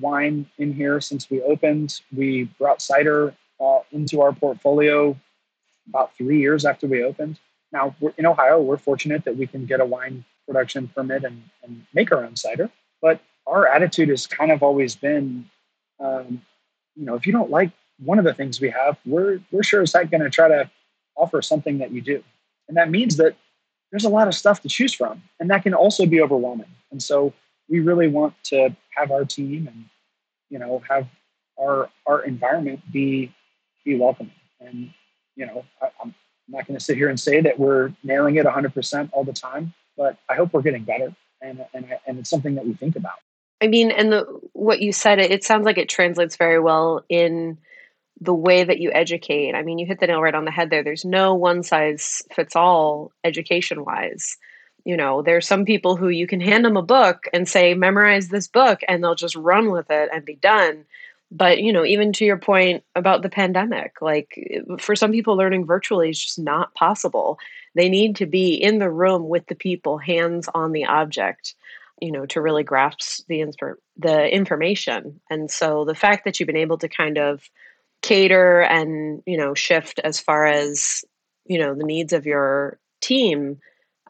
wine 0.00 0.46
in 0.58 0.72
here 0.72 1.00
since 1.00 1.30
we 1.30 1.42
opened. 1.42 2.00
We 2.14 2.44
brought 2.58 2.82
cider 2.82 3.34
uh, 3.60 3.80
into 3.92 4.20
our 4.20 4.32
portfolio 4.32 5.16
about 5.88 6.16
three 6.16 6.40
years 6.40 6.64
after 6.64 6.86
we 6.86 7.02
opened. 7.02 7.38
Now 7.72 7.94
in 8.16 8.26
ohio 8.26 8.60
we're 8.60 8.76
fortunate 8.76 9.24
that 9.24 9.36
we 9.36 9.46
can 9.46 9.66
get 9.66 9.80
a 9.80 9.84
wine 9.84 10.24
production 10.46 10.88
permit 10.88 11.24
and, 11.24 11.42
and 11.62 11.86
make 11.94 12.10
our 12.12 12.24
own 12.24 12.36
cider 12.36 12.68
but 13.02 13.20
our 13.46 13.66
attitude 13.66 14.08
has 14.08 14.26
kind 14.26 14.50
of 14.50 14.62
always 14.62 14.94
been 14.96 15.48
um, 16.00 16.42
you 16.96 17.04
know 17.04 17.14
if 17.14 17.26
you 17.26 17.32
don't 17.32 17.50
like 17.50 17.70
one 18.04 18.18
of 18.18 18.24
the 18.24 18.34
things 18.34 18.60
we 18.60 18.70
have, 18.70 18.96
we're 19.04 19.40
we're 19.50 19.62
sure 19.62 19.82
as 19.82 19.92
heck 19.92 20.10
going 20.10 20.22
to 20.22 20.30
try 20.30 20.48
to 20.48 20.70
offer 21.16 21.42
something 21.42 21.78
that 21.78 21.90
you 21.92 22.00
do, 22.00 22.22
and 22.68 22.76
that 22.76 22.90
means 22.90 23.16
that 23.16 23.36
there's 23.90 24.04
a 24.04 24.08
lot 24.08 24.28
of 24.28 24.34
stuff 24.34 24.62
to 24.62 24.68
choose 24.68 24.94
from, 24.94 25.22
and 25.38 25.50
that 25.50 25.62
can 25.62 25.74
also 25.74 26.06
be 26.06 26.20
overwhelming. 26.20 26.70
And 26.90 27.02
so 27.02 27.32
we 27.68 27.80
really 27.80 28.08
want 28.08 28.34
to 28.44 28.74
have 28.96 29.10
our 29.10 29.24
team 29.24 29.68
and 29.68 29.84
you 30.50 30.58
know 30.58 30.82
have 30.88 31.06
our 31.60 31.90
our 32.06 32.22
environment 32.24 32.80
be 32.92 33.32
be 33.84 33.96
welcoming. 33.96 34.32
And 34.60 34.92
you 35.36 35.46
know, 35.46 35.64
I, 35.80 35.88
I'm 36.02 36.14
not 36.48 36.66
going 36.66 36.78
to 36.78 36.84
sit 36.84 36.96
here 36.96 37.08
and 37.08 37.18
say 37.18 37.40
that 37.40 37.58
we're 37.58 37.92
nailing 38.02 38.36
it 38.36 38.46
100% 38.46 39.10
all 39.12 39.24
the 39.24 39.32
time, 39.32 39.72
but 39.96 40.18
I 40.28 40.34
hope 40.34 40.52
we're 40.52 40.62
getting 40.62 40.84
better, 40.84 41.14
and 41.40 41.64
and 41.74 41.86
and 42.06 42.18
it's 42.18 42.30
something 42.30 42.54
that 42.56 42.66
we 42.66 42.74
think 42.74 42.96
about. 42.96 43.18
I 43.60 43.68
mean, 43.68 43.90
and 43.90 44.12
the 44.12 44.40
what 44.52 44.80
you 44.80 44.92
said, 44.92 45.18
it, 45.18 45.30
it 45.30 45.44
sounds 45.44 45.64
like 45.64 45.78
it 45.78 45.88
translates 45.88 46.36
very 46.36 46.58
well 46.58 47.04
in 47.08 47.58
the 48.22 48.34
way 48.34 48.62
that 48.62 48.78
you 48.78 48.92
educate. 48.92 49.54
I 49.54 49.62
mean, 49.62 49.78
you 49.78 49.86
hit 49.86 49.98
the 49.98 50.06
nail 50.06 50.22
right 50.22 50.34
on 50.34 50.44
the 50.44 50.50
head 50.50 50.70
there. 50.70 50.84
There's 50.84 51.04
no 51.04 51.34
one 51.34 51.62
size 51.62 52.22
fits 52.32 52.54
all 52.54 53.10
education 53.24 53.84
wise. 53.84 54.36
You 54.84 54.96
know, 54.96 55.22
there's 55.22 55.46
some 55.46 55.64
people 55.64 55.96
who 55.96 56.08
you 56.08 56.26
can 56.26 56.40
hand 56.40 56.64
them 56.64 56.76
a 56.76 56.82
book 56.82 57.24
and 57.32 57.48
say, 57.48 57.74
memorize 57.74 58.28
this 58.28 58.46
book, 58.46 58.80
and 58.88 59.02
they'll 59.02 59.16
just 59.16 59.36
run 59.36 59.70
with 59.70 59.90
it 59.90 60.08
and 60.12 60.24
be 60.24 60.36
done. 60.36 60.84
But, 61.32 61.62
you 61.62 61.72
know, 61.72 61.84
even 61.84 62.12
to 62.14 62.24
your 62.24 62.36
point 62.36 62.84
about 62.94 63.22
the 63.22 63.30
pandemic, 63.30 64.00
like 64.00 64.38
for 64.78 64.94
some 64.94 65.10
people, 65.10 65.36
learning 65.36 65.66
virtually 65.66 66.10
is 66.10 66.22
just 66.22 66.38
not 66.38 66.74
possible. 66.74 67.38
They 67.74 67.88
need 67.88 68.16
to 68.16 68.26
be 68.26 68.54
in 68.54 68.78
the 68.78 68.90
room 68.90 69.28
with 69.28 69.46
the 69.46 69.54
people, 69.54 69.98
hands 69.98 70.48
on 70.54 70.72
the 70.72 70.84
object 70.84 71.54
you 72.00 72.10
know 72.10 72.26
to 72.26 72.40
really 72.40 72.64
grasp 72.64 73.24
the 73.28 73.38
insp- 73.38 73.76
the 73.96 74.34
information 74.34 75.20
and 75.30 75.48
so 75.48 75.84
the 75.84 75.94
fact 75.94 76.24
that 76.24 76.40
you've 76.40 76.48
been 76.48 76.56
able 76.56 76.76
to 76.76 76.88
kind 76.88 77.16
of 77.16 77.48
cater 78.02 78.60
and 78.60 79.22
you 79.26 79.38
know 79.38 79.54
shift 79.54 80.00
as 80.02 80.20
far 80.20 80.46
as 80.46 81.04
you 81.46 81.58
know 81.58 81.74
the 81.74 81.84
needs 81.84 82.12
of 82.12 82.26
your 82.26 82.78
team 83.00 83.58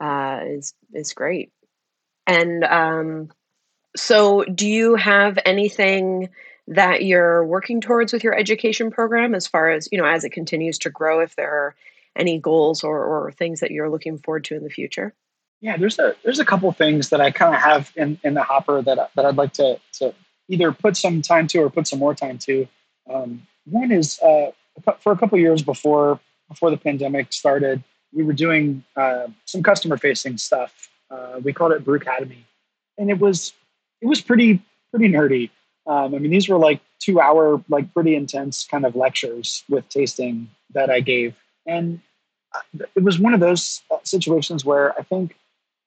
uh, 0.00 0.40
is 0.44 0.74
is 0.92 1.12
great. 1.12 1.50
And 2.26 2.64
um, 2.64 3.30
so, 3.96 4.44
do 4.44 4.68
you 4.68 4.94
have 4.94 5.38
anything 5.44 6.30
that 6.68 7.04
you're 7.04 7.44
working 7.44 7.80
towards 7.80 8.12
with 8.12 8.22
your 8.22 8.34
education 8.38 8.90
program 8.90 9.34
as 9.34 9.46
far 9.46 9.70
as 9.70 9.88
you 9.92 9.98
know 9.98 10.06
as 10.06 10.24
it 10.24 10.30
continues 10.30 10.78
to 10.78 10.90
grow? 10.90 11.20
If 11.20 11.36
there 11.36 11.50
are 11.50 11.74
any 12.16 12.38
goals 12.38 12.84
or, 12.84 13.04
or 13.04 13.32
things 13.32 13.60
that 13.60 13.70
you're 13.70 13.90
looking 13.90 14.18
forward 14.18 14.44
to 14.44 14.54
in 14.54 14.62
the 14.62 14.70
future? 14.70 15.14
Yeah, 15.60 15.76
there's 15.76 15.98
a 15.98 16.14
there's 16.24 16.40
a 16.40 16.44
couple 16.44 16.70
things 16.72 17.10
that 17.10 17.20
I 17.20 17.30
kind 17.30 17.54
of 17.54 17.60
have 17.60 17.92
in, 17.96 18.18
in 18.24 18.34
the 18.34 18.42
hopper 18.42 18.82
that 18.82 19.10
that 19.14 19.24
I'd 19.24 19.36
like 19.36 19.52
to 19.54 19.78
to 19.94 20.14
either 20.48 20.72
put 20.72 20.96
some 20.96 21.22
time 21.22 21.46
to 21.48 21.58
or 21.58 21.70
put 21.70 21.86
some 21.86 21.98
more 21.98 22.14
time 22.14 22.38
to. 22.38 22.66
Um, 23.12 23.46
one 23.64 23.92
is 23.92 24.18
uh, 24.20 24.50
for 25.00 25.12
a 25.12 25.16
couple 25.16 25.38
years 25.38 25.62
before 25.62 26.20
before 26.48 26.70
the 26.70 26.76
pandemic 26.76 27.32
started, 27.32 27.82
we 28.12 28.22
were 28.22 28.32
doing 28.32 28.84
uh, 28.96 29.26
some 29.46 29.62
customer 29.62 29.96
facing 29.96 30.36
stuff. 30.36 30.90
Uh, 31.10 31.40
we 31.42 31.52
called 31.52 31.72
it 31.72 31.84
Brew 31.84 31.96
Academy, 31.96 32.46
and 32.98 33.10
it 33.10 33.18
was 33.18 33.52
it 34.00 34.06
was 34.06 34.20
pretty 34.20 34.62
pretty 34.90 35.08
nerdy. 35.08 35.50
Um, 35.86 36.14
I 36.14 36.18
mean, 36.18 36.30
these 36.30 36.48
were 36.48 36.58
like 36.58 36.80
two 37.00 37.20
hour, 37.20 37.62
like 37.68 37.92
pretty 37.92 38.14
intense 38.14 38.64
kind 38.64 38.86
of 38.86 38.94
lectures 38.94 39.64
with 39.68 39.88
tasting 39.88 40.48
that 40.74 40.90
I 40.90 41.00
gave, 41.00 41.34
and 41.66 42.00
uh, 42.54 42.84
it 42.94 43.02
was 43.02 43.18
one 43.18 43.34
of 43.34 43.40
those 43.40 43.82
uh, 43.90 43.98
situations 44.04 44.64
where 44.64 44.98
I 44.98 45.02
think 45.02 45.36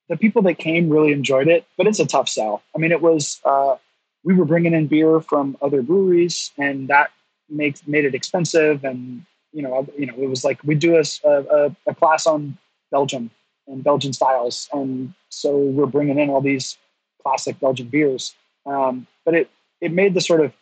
the 0.10 0.18
people 0.18 0.42
that 0.44 0.56
came 0.56 0.90
really 0.90 1.12
enjoyed 1.12 1.48
it, 1.48 1.66
but 1.78 1.88
it's 1.88 2.00
a 2.00 2.06
tough 2.06 2.30
sell. 2.30 2.62
I 2.76 2.80
mean, 2.80 2.92
it 2.92 3.02
was 3.02 3.40
uh, 3.46 3.76
we 4.24 4.34
were 4.34 4.46
bringing 4.46 4.74
in 4.74 4.88
beer 4.88 5.20
from 5.20 5.58
other 5.62 5.82
breweries, 5.82 6.52
and 6.58 6.88
that 6.90 7.12
makes 7.50 7.86
made 7.88 8.06
it 8.06 8.16
expensive. 8.16 8.84
And 8.84 9.26
you 9.52 9.62
know, 9.62 9.88
you 9.98 10.06
know, 10.06 10.16
it 10.18 10.28
was 10.28 10.44
like 10.44 10.64
we 10.64 10.76
do 10.76 10.98
a, 10.98 11.04
a, 11.30 11.76
a 11.88 11.96
class 11.96 12.28
on 12.28 12.58
Belgium 12.92 13.32
and 13.68 13.84
Belgian 13.84 14.14
styles, 14.14 14.70
and 14.74 15.14
so 15.30 15.58
we're 15.58 15.86
bringing 15.86 16.20
in 16.20 16.30
all 16.30 16.42
these 16.42 16.78
classic 17.24 17.60
Belgian 17.60 17.88
beers. 17.88 18.36
Um, 18.66 19.08
but 19.24 19.34
it 19.34 19.50
it 19.82 19.92
made 19.92 20.14
the 20.14 20.22
sort 20.22 20.42
of 20.42 20.54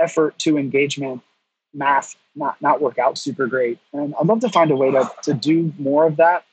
effort 0.00 0.38
to 0.38 0.58
engagement 0.58 1.22
math 1.74 2.16
not 2.34 2.60
not 2.62 2.80
work 2.80 2.98
out 2.98 3.18
super 3.18 3.46
great. 3.46 3.78
And 3.92 4.14
I'd 4.18 4.26
love 4.26 4.40
to 4.40 4.48
find 4.48 4.70
a 4.70 4.76
way 4.76 4.90
to 4.90 5.10
to 5.22 5.34
do 5.34 5.72
more 5.78 6.06
of 6.06 6.16
that 6.16 6.44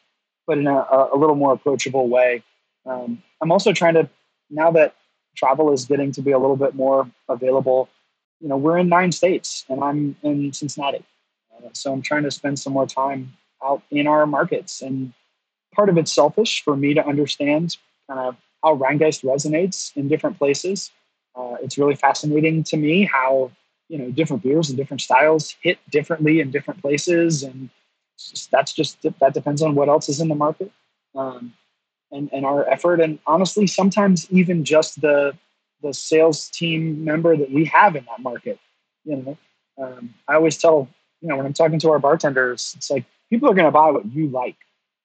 but 0.47 0.57
in 0.57 0.67
a, 0.67 0.85
a 1.13 1.17
little 1.17 1.35
more 1.35 1.53
approachable 1.53 2.07
way. 2.07 2.43
Um, 2.85 3.21
I'm 3.41 3.51
also 3.51 3.73
trying 3.73 3.95
to 3.95 4.09
now 4.49 4.71
that 4.71 4.95
travel 5.35 5.73
is 5.73 5.85
getting 5.85 6.11
to 6.13 6.21
be 6.21 6.31
a 6.31 6.39
little 6.39 6.55
bit 6.55 6.75
more 6.75 7.09
available. 7.27 7.89
You 8.41 8.49
know, 8.49 8.57
we're 8.57 8.77
in 8.77 8.89
nine 8.89 9.11
states, 9.11 9.65
and 9.69 9.83
I'm 9.83 10.15
in 10.23 10.53
Cincinnati, 10.53 11.03
uh, 11.55 11.69
so 11.73 11.93
I'm 11.93 12.01
trying 12.01 12.23
to 12.23 12.31
spend 12.31 12.59
some 12.59 12.73
more 12.73 12.85
time 12.85 13.33
out 13.63 13.81
in 13.91 14.07
our 14.07 14.25
markets. 14.25 14.81
And 14.81 15.13
part 15.73 15.89
of 15.89 15.97
it's 15.97 16.13
selfish 16.13 16.63
for 16.63 16.75
me 16.75 16.93
to 16.93 17.05
understand 17.05 17.77
kind 18.07 18.19
of 18.19 18.35
how 18.63 18.75
Rhinegeist 18.75 19.23
resonates 19.23 19.95
in 19.95 20.07
different 20.07 20.37
places. 20.37 20.91
Uh, 21.35 21.55
it's 21.61 21.77
really 21.77 21.95
fascinating 21.95 22.63
to 22.63 22.77
me 22.77 23.03
how 23.03 23.51
you 23.89 23.97
know 23.97 24.09
different 24.11 24.43
beers 24.43 24.69
and 24.69 24.77
different 24.77 25.01
styles 25.01 25.55
hit 25.61 25.77
differently 25.89 26.39
in 26.39 26.51
different 26.51 26.81
places 26.81 27.43
and 27.43 27.69
that's 28.51 28.73
just 28.73 29.01
that 29.19 29.33
depends 29.33 29.61
on 29.61 29.75
what 29.75 29.89
else 29.89 30.09
is 30.09 30.19
in 30.19 30.27
the 30.27 30.35
market 30.35 30.71
um, 31.15 31.53
and 32.11 32.29
and 32.33 32.45
our 32.45 32.67
effort 32.67 32.99
and 32.99 33.19
honestly 33.27 33.67
sometimes 33.67 34.29
even 34.31 34.63
just 34.63 35.01
the 35.01 35.37
the 35.85 35.93
sales 35.93 36.49
team 36.49 37.03
member 37.03 37.35
that 37.37 37.51
we 37.51 37.65
have 37.65 37.95
in 37.95 38.05
that 38.05 38.19
market 38.19 38.59
you 39.03 39.15
know 39.15 39.37
um, 39.81 40.13
i 40.27 40.35
always 40.35 40.57
tell 40.57 40.87
you 41.21 41.27
know 41.27 41.37
when 41.37 41.45
i'm 41.45 41.53
talking 41.53 41.79
to 41.79 41.91
our 41.91 41.99
bartenders 41.99 42.73
it's 42.77 42.89
like 42.89 43.05
people 43.29 43.49
are 43.49 43.53
going 43.53 43.65
to 43.65 43.71
buy 43.71 43.89
what 43.91 44.05
you 44.13 44.27
like 44.27 44.57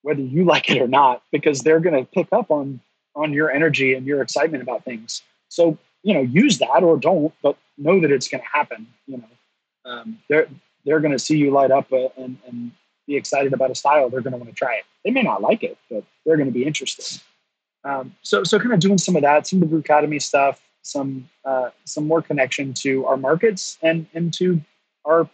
whether 0.03 0.21
you 0.21 0.45
like 0.53 0.71
it 0.71 0.81
or 0.81 0.89
not 0.89 1.23
because 1.31 1.61
they're 1.61 1.81
going 1.81 1.95
to 1.95 2.11
pick 2.11 2.29
up 2.33 2.51
on 2.51 2.81
on 3.15 3.33
your 3.33 3.51
energy 3.51 3.95
and 3.95 4.07
your 4.07 4.23
excitement 4.23 4.63
about 4.63 4.85
things 4.85 5.23
so 5.49 5.77
you 6.03 6.15
know 6.15 6.21
use 6.21 6.59
that 6.59 6.83
or 6.83 6.97
don't 6.97 7.35
but 7.43 7.57
know 7.77 8.01
that 8.01 8.11
it's 8.11 8.29
going 8.29 8.43
to 8.43 8.49
happen 8.49 8.87
you 9.07 9.19
know 9.19 9.25
um, 9.91 10.19
they're 10.29 10.49
they're 10.85 11.01
going 11.01 11.13
to 11.13 11.19
see 11.19 11.37
you 11.37 11.51
light 11.51 11.71
up 11.71 11.93
uh, 11.93 12.09
and, 12.17 12.39
and 12.47 12.73
be 13.11 13.17
excited 13.17 13.53
about 13.53 13.71
a 13.71 13.75
style, 13.75 14.09
they're 14.09 14.21
going 14.21 14.33
to 14.33 14.39
want 14.39 14.49
to 14.49 14.55
try 14.55 14.75
it. 14.75 14.85
They 15.05 15.11
may 15.11 15.23
not 15.23 15.43
like 15.43 15.63
it, 15.63 15.77
but 15.91 16.05
they're 16.25 16.37
going 16.37 16.49
to 16.49 16.53
be 16.53 16.65
interested. 16.65 17.21
Um, 17.85 18.15
so, 18.23 18.45
so 18.45 18.59
kind 18.59 18.73
of 18.73 18.81
doing 18.81 18.99
some 18.99 19.17
of 19.17 19.23
that, 19.23 19.47
some 19.47 19.59
of 19.59 19.61
the 19.63 19.67
Brew 19.67 19.81
Academy 19.81 20.19
stuff, 20.19 20.61
some 20.83 21.29
uh, 21.45 21.71
some 21.85 22.07
more 22.07 22.23
connection 22.23 22.73
to 22.75 23.07
our 23.07 23.17
markets 23.17 23.79
and 23.83 24.07
and 24.15 24.33
to 24.35 24.61
our 25.05 25.29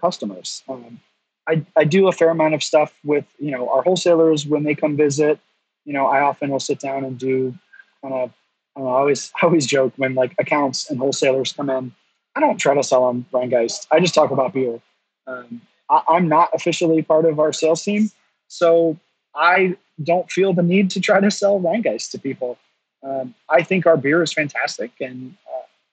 customers. 0.00 0.62
Um, 0.68 1.00
I, 1.48 1.64
I 1.76 1.84
do 1.84 2.08
a 2.08 2.12
fair 2.12 2.30
amount 2.30 2.54
of 2.54 2.62
stuff 2.62 2.94
with 3.04 3.24
you 3.38 3.50
know 3.50 3.68
our 3.68 3.82
wholesalers 3.82 4.46
when 4.46 4.64
they 4.64 4.74
come 4.74 4.96
visit. 4.96 5.38
You 5.84 5.92
know, 5.92 6.06
I 6.06 6.20
often 6.20 6.50
will 6.50 6.60
sit 6.60 6.80
down 6.80 7.04
and 7.04 7.18
do 7.18 7.54
kind 8.02 8.14
of 8.14 8.32
I, 8.76 8.80
know, 8.80 8.88
I 8.88 8.98
always 8.98 9.32
I 9.42 9.46
always 9.46 9.66
joke 9.66 9.92
when 9.96 10.14
like 10.14 10.34
accounts 10.38 10.90
and 10.90 10.98
wholesalers 10.98 11.52
come 11.52 11.70
in. 11.70 11.92
I 12.34 12.40
don't 12.40 12.58
try 12.58 12.74
to 12.74 12.82
sell 12.82 13.06
them 13.08 13.26
Rhinegeist. 13.32 13.86
I 13.90 14.00
just 14.00 14.14
talk 14.14 14.30
about 14.30 14.52
beer. 14.52 14.80
Um, 15.26 15.62
I, 15.88 16.02
am 16.16 16.28
not 16.28 16.50
officially 16.52 17.00
part 17.02 17.24
of 17.24 17.40
our 17.40 17.52
sales 17.52 17.82
team, 17.82 18.10
so 18.48 18.98
I 19.34 19.76
don't 20.02 20.30
feel 20.30 20.52
the 20.52 20.62
need 20.62 20.90
to 20.90 21.00
try 21.00 21.20
to 21.20 21.30
sell 21.30 21.58
Rhinegeist 21.58 22.10
to 22.10 22.18
people. 22.18 22.58
Um, 23.06 23.34
I 23.48 23.62
think 23.62 23.86
our 23.86 23.96
beer 23.96 24.22
is 24.22 24.32
fantastic, 24.32 24.90
and 25.00 25.36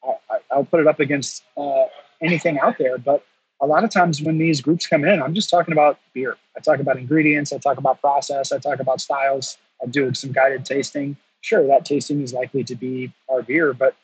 uh, 0.06 0.14
I, 0.52 0.58
will 0.58 0.66
put 0.66 0.80
it 0.80 0.88
up 0.88 1.00
against 1.00 1.44
uh, 1.56 1.86
anything 2.22 2.60
out 2.60 2.78
there. 2.80 2.98
But 2.98 3.24
a 3.62 3.68
lot 3.68 3.84
of 3.84 3.92
times 3.92 4.22
when 4.22 4.38
these 4.38 4.62
groups 4.62 4.88
come 4.88 5.06
in, 5.06 5.22
I'm 5.22 5.34
just 5.34 5.50
talking 5.50 5.74
about 5.74 6.00
beer. 6.14 6.38
I 6.58 6.60
talk 6.60 6.80
about 6.80 6.98
ingredients, 6.98 7.54
I 7.54 7.60
talk 7.60 7.78
about 7.78 8.02
process, 8.02 8.52
I 8.52 8.58
talk 8.58 8.80
about 8.80 9.00
styles. 9.00 9.58
I 9.84 9.88
do 9.88 10.14
some 10.14 10.32
guided 10.32 10.66
tasting. 10.66 11.18
Sure, 11.42 11.66
that 11.68 11.86
tasting 11.86 12.22
is 12.22 12.34
likely 12.34 12.64
to 12.64 12.76
be 12.76 13.14
our 13.30 13.42
beer, 13.42 13.74
but 13.74 13.96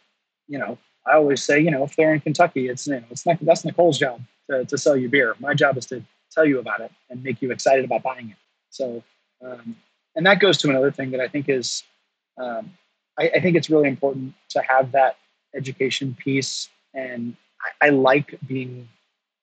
you 0.47 0.59
know, 0.59 0.77
I 1.07 1.13
always 1.15 1.41
say, 1.41 1.59
you 1.59 1.71
know, 1.71 1.83
if 1.83 1.95
they're 1.95 2.13
in 2.13 2.19
Kentucky, 2.19 2.67
it's 2.67 2.85
you 2.85 2.95
know, 2.95 3.03
it's 3.09 3.25
not 3.25 3.37
that's 3.41 3.65
Nicole's 3.65 3.97
job 3.97 4.21
to, 4.49 4.65
to 4.65 4.77
sell 4.77 4.97
you 4.97 5.09
beer. 5.09 5.35
My 5.39 5.53
job 5.53 5.77
is 5.77 5.85
to 5.87 6.03
tell 6.31 6.45
you 6.45 6.59
about 6.59 6.81
it 6.81 6.91
and 7.09 7.23
make 7.23 7.41
you 7.41 7.51
excited 7.51 7.85
about 7.85 8.03
buying 8.03 8.29
it. 8.29 8.37
So, 8.69 9.03
um, 9.43 9.75
and 10.15 10.25
that 10.25 10.39
goes 10.39 10.57
to 10.59 10.69
another 10.69 10.91
thing 10.91 11.11
that 11.11 11.21
I 11.21 11.27
think 11.27 11.49
is, 11.49 11.83
um, 12.37 12.71
I, 13.19 13.31
I, 13.35 13.39
think 13.39 13.55
it's 13.55 13.69
really 13.69 13.87
important 13.87 14.33
to 14.49 14.61
have 14.61 14.91
that 14.93 15.17
education 15.55 16.15
piece. 16.17 16.69
And 16.93 17.35
I, 17.81 17.87
I 17.87 17.89
like 17.89 18.37
being 18.47 18.87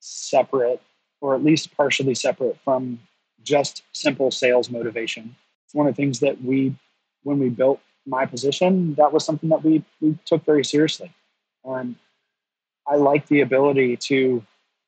separate 0.00 0.80
or 1.20 1.34
at 1.34 1.44
least 1.44 1.76
partially 1.76 2.14
separate 2.14 2.58
from 2.64 3.00
just 3.42 3.82
simple 3.92 4.30
sales 4.30 4.70
motivation. 4.70 5.34
It's 5.64 5.74
one 5.74 5.86
of 5.86 5.94
the 5.94 6.02
things 6.02 6.20
that 6.20 6.42
we, 6.42 6.74
when 7.22 7.38
we 7.38 7.48
built 7.48 7.80
my 8.06 8.24
position, 8.24 8.94
that 8.94 9.12
was 9.12 9.24
something 9.24 9.48
that 9.48 9.64
we, 9.64 9.84
we 10.00 10.16
took 10.24 10.44
very 10.44 10.64
seriously. 10.64 11.12
Um, 11.64 11.96
I 12.86 12.96
like 12.96 13.26
the 13.26 13.40
ability 13.40 13.96
to 13.96 14.44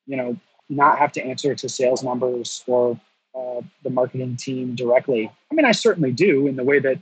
you 0.09 0.17
know, 0.17 0.37
not 0.69 0.99
have 0.99 1.13
to 1.13 1.23
answer 1.23 1.55
to 1.55 1.69
sales 1.69 2.03
numbers 2.03 2.65
or 2.67 2.99
uh, 3.39 3.61
the 3.85 3.91
marketing 3.91 4.37
team 4.37 4.75
directly. 4.75 5.31
I 5.51 5.55
mean, 5.55 5.67
I 5.67 5.73
certainly 5.73 6.11
do 6.11 6.49
in 6.49 6.57
the 6.57 6.65
way 6.65 6.81
that 6.81 6.99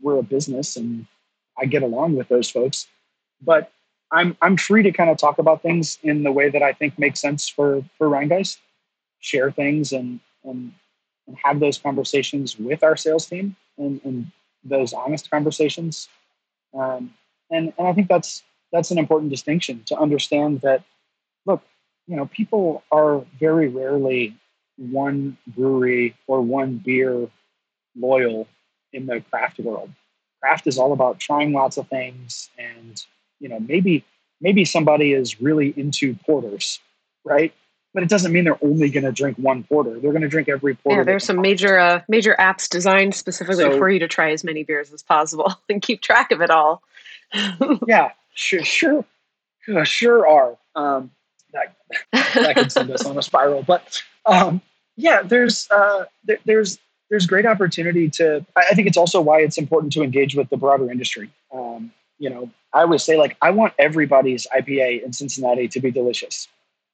we're 0.00 0.18
a 0.18 0.22
business 0.22 0.76
and 0.76 1.06
I 1.58 1.66
get 1.66 1.82
along 1.82 2.16
with 2.16 2.28
those 2.28 2.50
folks, 2.50 2.86
but 3.40 3.70
I'm 4.10 4.36
I'm 4.42 4.56
free 4.56 4.82
to 4.82 4.92
kind 4.92 5.10
of 5.10 5.16
talk 5.16 5.38
about 5.38 5.62
things 5.62 5.98
in 6.02 6.22
the 6.22 6.32
way 6.32 6.50
that 6.50 6.62
I 6.62 6.72
think 6.72 6.98
makes 6.98 7.20
sense 7.20 7.48
for 7.48 7.84
for 7.98 8.08
Rhinegeist, 8.08 8.58
share 9.20 9.50
things 9.50 9.92
and 9.92 10.20
and 10.44 10.72
and 11.26 11.36
have 11.42 11.60
those 11.60 11.78
conversations 11.78 12.58
with 12.58 12.82
our 12.82 12.96
sales 12.96 13.26
team 13.26 13.56
and, 13.78 14.00
and 14.04 14.30
those 14.62 14.92
honest 14.92 15.30
conversations. 15.30 16.08
Um, 16.74 17.14
and 17.50 17.72
and 17.78 17.88
I 17.88 17.92
think 17.92 18.08
that's 18.08 18.42
that's 18.72 18.90
an 18.90 18.98
important 18.98 19.30
distinction 19.30 19.82
to 19.86 19.96
understand 19.96 20.60
that 20.62 20.82
look 21.46 21.62
you 22.06 22.16
know, 22.16 22.26
people 22.26 22.82
are 22.92 23.24
very 23.38 23.68
rarely 23.68 24.36
one 24.76 25.38
brewery 25.46 26.16
or 26.26 26.42
one 26.42 26.78
beer 26.78 27.28
loyal 27.96 28.48
in 28.92 29.06
the 29.06 29.20
craft 29.30 29.58
world. 29.58 29.90
Craft 30.44 30.66
is 30.66 30.76
all 30.76 30.92
about 30.92 31.18
trying 31.18 31.54
lots 31.54 31.78
of 31.78 31.88
things 31.88 32.50
and, 32.58 33.02
you 33.40 33.48
know, 33.48 33.58
maybe 33.60 34.04
maybe 34.42 34.66
somebody 34.66 35.14
is 35.14 35.40
really 35.40 35.72
into 35.74 36.14
porters, 36.26 36.80
right? 37.24 37.54
But 37.94 38.02
it 38.02 38.10
doesn't 38.10 38.30
mean 38.30 38.44
they're 38.44 38.62
only 38.62 38.90
going 38.90 39.04
to 39.04 39.12
drink 39.12 39.38
one 39.38 39.62
porter. 39.62 39.98
They're 39.98 40.12
going 40.12 40.20
to 40.20 40.28
drink 40.28 40.50
every 40.50 40.74
porter. 40.74 40.98
Yeah, 40.98 41.04
there's 41.04 41.24
some 41.24 41.40
major 41.40 41.78
uh, 41.78 42.02
major 42.08 42.36
apps 42.38 42.68
designed 42.68 43.14
specifically 43.14 43.64
so, 43.64 43.78
for 43.78 43.88
you 43.88 43.98
to 44.00 44.06
try 44.06 44.32
as 44.32 44.44
many 44.44 44.64
beers 44.64 44.92
as 44.92 45.02
possible 45.02 45.54
and 45.70 45.80
keep 45.80 46.02
track 46.02 46.30
of 46.30 46.42
it 46.42 46.50
all. 46.50 46.82
yeah, 47.86 48.10
sure, 48.34 48.62
sure, 48.64 49.06
sure 49.84 50.28
are. 50.28 50.58
Um, 50.76 51.10
that 51.54 51.74
that 52.12 52.54
could 52.54 52.70
send 52.70 52.90
us 52.90 53.06
on 53.06 53.16
a 53.16 53.22
spiral. 53.22 53.62
But 53.62 54.02
um, 54.26 54.60
yeah, 54.96 55.22
there's 55.22 55.70
uh, 55.70 56.04
there, 56.22 56.38
there's 56.44 56.78
there's 57.10 57.26
great 57.26 57.46
opportunity 57.46 58.08
to. 58.10 58.44
I 58.56 58.74
think 58.74 58.88
it's 58.88 58.96
also 58.96 59.20
why 59.20 59.40
it's 59.40 59.58
important 59.58 59.92
to 59.94 60.02
engage 60.02 60.34
with 60.34 60.48
the 60.48 60.56
broader 60.56 60.90
industry. 60.90 61.30
Um, 61.52 61.92
you 62.18 62.30
know, 62.30 62.50
I 62.72 62.82
always 62.82 63.02
say 63.02 63.16
like 63.16 63.36
I 63.42 63.50
want 63.50 63.74
everybody's 63.78 64.46
IPA 64.56 65.04
in 65.04 65.12
Cincinnati 65.12 65.68
to 65.68 65.80
be 65.80 65.90
delicious. 65.90 66.48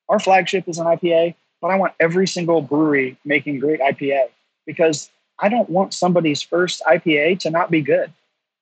Our 0.08 0.18
flagship 0.18 0.68
is 0.68 0.78
an 0.78 0.86
IPA, 0.86 1.34
but 1.60 1.68
I 1.68 1.76
want 1.76 1.94
every 2.00 2.26
single 2.26 2.62
brewery 2.62 3.16
making 3.24 3.60
great 3.60 3.80
IPA 3.80 4.28
because 4.66 5.10
I 5.38 5.48
don't 5.48 5.70
want 5.70 5.94
somebody's 5.94 6.42
first 6.42 6.82
IPA 6.86 7.38
to 7.40 7.50
not 7.50 7.70
be 7.70 7.80
good. 7.80 8.12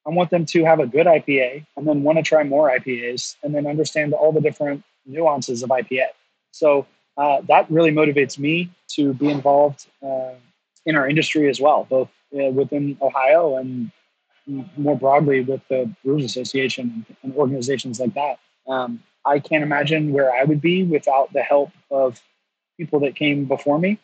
I 0.06 0.11
want 0.11 0.30
them 0.30 0.46
to 0.46 0.64
have 0.64 0.80
a 0.80 0.87
good 0.87 1.06
IPA 1.06 1.66
and 1.76 1.87
then 1.87 2.02
want 2.02 2.18
to 2.18 2.22
try 2.22 2.42
more 2.42 2.70
IPAs 2.70 3.37
and 3.42 3.54
then 3.54 3.66
understand 3.66 4.14
all 4.14 4.32
the 4.32 4.40
different 4.40 4.82
nuances 5.04 5.62
of 5.62 5.70
IPA. 5.70 6.06
So 6.52 6.87
uh, 7.16 7.42
that 7.48 7.70
really 7.70 7.90
motivates 7.90 8.38
me 8.38 8.70
to 8.88 9.12
be 9.12 9.28
involved 9.28 9.87
uh, 10.02 10.30
in 10.88 10.96
our 10.96 11.07
industry 11.07 11.48
as 11.51 11.61
well, 11.61 11.87
both 11.88 12.09
uh, 12.35 12.51
within 12.51 12.96
Ohio 13.03 13.57
and 13.57 13.92
more 14.79 14.96
broadly 14.96 15.42
with 15.42 15.61
the 15.68 15.94
Brewers 16.03 16.24
Association 16.24 17.05
and 17.22 17.35
organizations 17.35 18.01
like 18.01 18.14
that. 18.14 18.38
Um, 18.66 19.03
I 19.27 19.38
can't 19.38 19.62
imagine 19.62 20.12
where 20.12 20.33
I 20.33 20.44
would 20.44 20.62
be 20.62 20.85
without 20.85 21.31
the 21.35 21.42
help 21.42 21.70
of 21.90 22.22
people 22.79 23.01
that 23.01 23.14
came 23.14 23.44
before 23.44 23.79
me. 23.79 23.98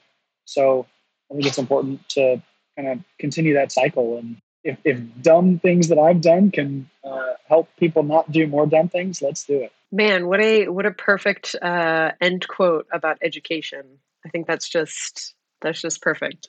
So 0.44 0.86
I 1.30 1.34
think 1.34 1.46
it's 1.46 1.58
important 1.58 2.06
to 2.10 2.42
kind 2.76 2.88
of 2.88 2.98
continue 3.18 3.54
that 3.54 3.72
cycle. 3.72 4.18
And 4.18 4.36
if, 4.62 4.76
if 4.84 5.00
dumb 5.22 5.58
things 5.60 5.88
that 5.88 5.98
I've 5.98 6.20
done 6.20 6.50
can 6.50 6.90
uh, 7.02 7.34
help 7.48 7.70
people 7.78 8.02
not 8.02 8.30
do 8.30 8.46
more 8.46 8.66
dumb 8.66 8.90
things, 8.90 9.22
let's 9.22 9.44
do 9.44 9.58
it. 9.58 9.72
Man, 9.90 10.26
what 10.26 10.40
a 10.40 10.68
what 10.68 10.84
a 10.84 10.90
perfect 10.90 11.56
uh, 11.62 12.10
end 12.20 12.46
quote 12.48 12.86
about 12.92 13.16
education. 13.22 13.84
I 14.26 14.28
think 14.28 14.46
that's 14.46 14.68
just 14.68 15.34
that's 15.62 15.80
just 15.80 16.02
perfect. 16.02 16.48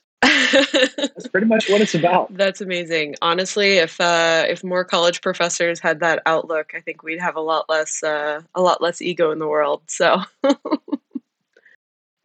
That's 0.97 1.27
pretty 1.27 1.47
much 1.47 1.69
what 1.69 1.81
it's 1.81 1.95
about. 1.95 2.35
That's 2.35 2.61
amazing. 2.61 3.15
Honestly, 3.21 3.77
if 3.77 3.99
uh, 3.99 4.45
if 4.47 4.63
more 4.63 4.85
college 4.85 5.21
professors 5.21 5.79
had 5.79 5.99
that 5.99 6.21
outlook, 6.25 6.71
I 6.75 6.79
think 6.79 7.03
we'd 7.03 7.19
have 7.19 7.35
a 7.35 7.41
lot 7.41 7.67
less 7.67 8.01
uh, 8.03 8.41
a 8.53 8.61
lot 8.61 8.81
less 8.81 9.01
ego 9.01 9.31
in 9.31 9.39
the 9.39 9.47
world. 9.47 9.81
So. 9.87 10.21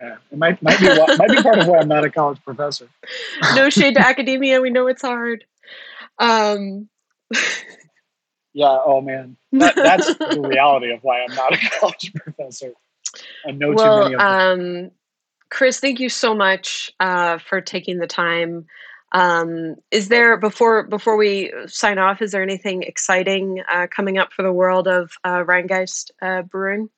yeah, 0.01 0.17
it 0.31 0.39
might 0.39 0.63
might 0.63 0.79
be 0.79 0.87
might 0.87 1.31
be 1.31 1.43
part 1.43 1.59
of 1.59 1.67
why 1.67 1.79
I'm 1.79 1.89
not 1.89 2.05
a 2.05 2.11
college 2.11 2.43
professor. 2.45 2.89
no 3.55 3.69
shade 3.69 3.95
to 3.95 4.07
academia. 4.07 4.61
We 4.61 4.71
know 4.71 4.87
it's 4.87 5.03
hard. 5.03 5.45
Um, 6.19 6.89
yeah. 8.53 8.79
Oh 8.85 9.01
man, 9.01 9.37
that, 9.53 9.75
that's 9.75 10.15
the 10.15 10.41
reality 10.41 10.93
of 10.93 11.01
why 11.03 11.23
I'm 11.23 11.35
not 11.35 11.53
a 11.53 11.59
college 11.81 12.13
professor. 12.15 12.75
I 13.45 13.51
know 13.51 13.73
well, 13.73 13.97
too 13.97 14.03
many 14.05 14.15
of 14.15 14.21
them. 14.21 14.85
Um, 14.85 14.91
Chris, 15.51 15.81
thank 15.81 16.01
you 16.01 16.09
so 16.09 16.35
much 16.35 16.93
uh, 17.01 17.39
for 17.39 17.61
taking 17.61 17.99
the 17.99 18.07
time. 18.07 18.67
Um, 19.13 19.75
is 19.91 20.09
there 20.09 20.37
before 20.37 20.85
before 20.85 21.17
we 21.17 21.53
sign 21.67 21.99
off? 21.99 22.23
Is 22.23 22.31
there 22.31 22.43
anything 22.43 22.85
exciting 22.85 23.63
uh, 23.71 23.89
coming 23.91 24.19
up 24.19 24.33
for 24.33 24.43
the 24.43 24.53
world 24.53 24.87
of 24.87 25.11
uh, 25.25 25.43
Rhinegeist 25.43 26.13
uh, 26.23 26.43
Brewing? 26.43 26.89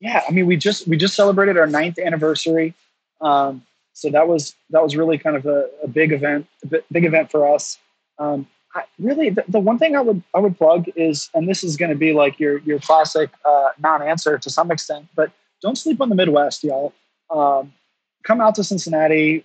Yeah, 0.00 0.22
I 0.28 0.30
mean, 0.30 0.46
we 0.46 0.56
just 0.56 0.86
we 0.86 0.96
just 0.96 1.16
celebrated 1.16 1.56
our 1.56 1.66
ninth 1.66 1.98
anniversary, 1.98 2.74
um, 3.22 3.64
so 3.94 4.10
that 4.10 4.28
was 4.28 4.54
that 4.70 4.82
was 4.82 4.94
really 4.94 5.16
kind 5.16 5.36
of 5.36 5.46
a, 5.46 5.68
a 5.82 5.88
big 5.88 6.12
event, 6.12 6.46
a 6.62 6.82
big 6.92 7.04
event 7.06 7.30
for 7.30 7.52
us. 7.52 7.78
Um, 8.18 8.46
I, 8.74 8.84
really, 8.98 9.30
the, 9.30 9.44
the, 9.48 9.58
one 9.58 9.78
thing 9.78 9.96
I 9.96 10.02
would 10.02 10.22
I 10.34 10.38
would 10.38 10.58
plug 10.58 10.86
is, 10.94 11.30
and 11.32 11.48
this 11.48 11.64
is 11.64 11.78
going 11.78 11.90
to 11.90 11.96
be 11.96 12.12
like 12.12 12.38
your 12.38 12.58
your 12.58 12.78
classic 12.78 13.30
uh, 13.44 13.70
non-answer 13.78 14.36
to 14.36 14.50
some 14.50 14.70
extent, 14.70 15.06
but 15.16 15.32
don't 15.62 15.78
sleep 15.78 16.02
on 16.02 16.10
the 16.10 16.14
Midwest, 16.14 16.62
y'all. 16.62 16.92
Um, 17.30 17.72
come 18.28 18.42
out 18.42 18.54
to 18.54 18.62
Cincinnati. 18.62 19.42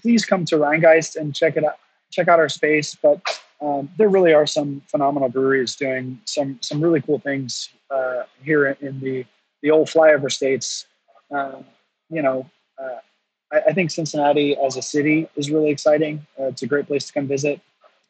Please 0.00 0.24
come 0.24 0.46
to 0.46 0.56
Rhinegeist 0.56 1.16
and 1.16 1.34
check 1.34 1.56
it 1.56 1.64
out. 1.64 1.78
Check 2.10 2.28
out 2.28 2.38
our 2.38 2.48
space. 2.48 2.96
But 3.00 3.20
um, 3.60 3.90
there 3.98 4.08
really 4.08 4.32
are 4.32 4.46
some 4.46 4.82
phenomenal 4.88 5.28
breweries 5.28 5.76
doing 5.76 6.18
some 6.24 6.58
some 6.62 6.80
really 6.80 7.00
cool 7.00 7.18
things 7.18 7.68
uh, 7.90 8.22
here 8.42 8.66
in 8.66 8.98
the 9.00 9.24
the 9.62 9.70
old 9.70 9.88
flyover 9.88 10.32
states. 10.32 10.86
Um, 11.30 11.64
you 12.10 12.22
know, 12.22 12.50
uh, 12.82 12.98
I, 13.52 13.60
I, 13.68 13.72
think 13.72 13.90
Cincinnati 13.90 14.56
as 14.56 14.76
a 14.76 14.82
city 14.82 15.28
is 15.36 15.50
really 15.50 15.70
exciting. 15.70 16.26
Uh, 16.38 16.46
it's 16.46 16.62
a 16.62 16.66
great 16.66 16.86
place 16.86 17.06
to 17.06 17.12
come 17.12 17.26
visit, 17.26 17.60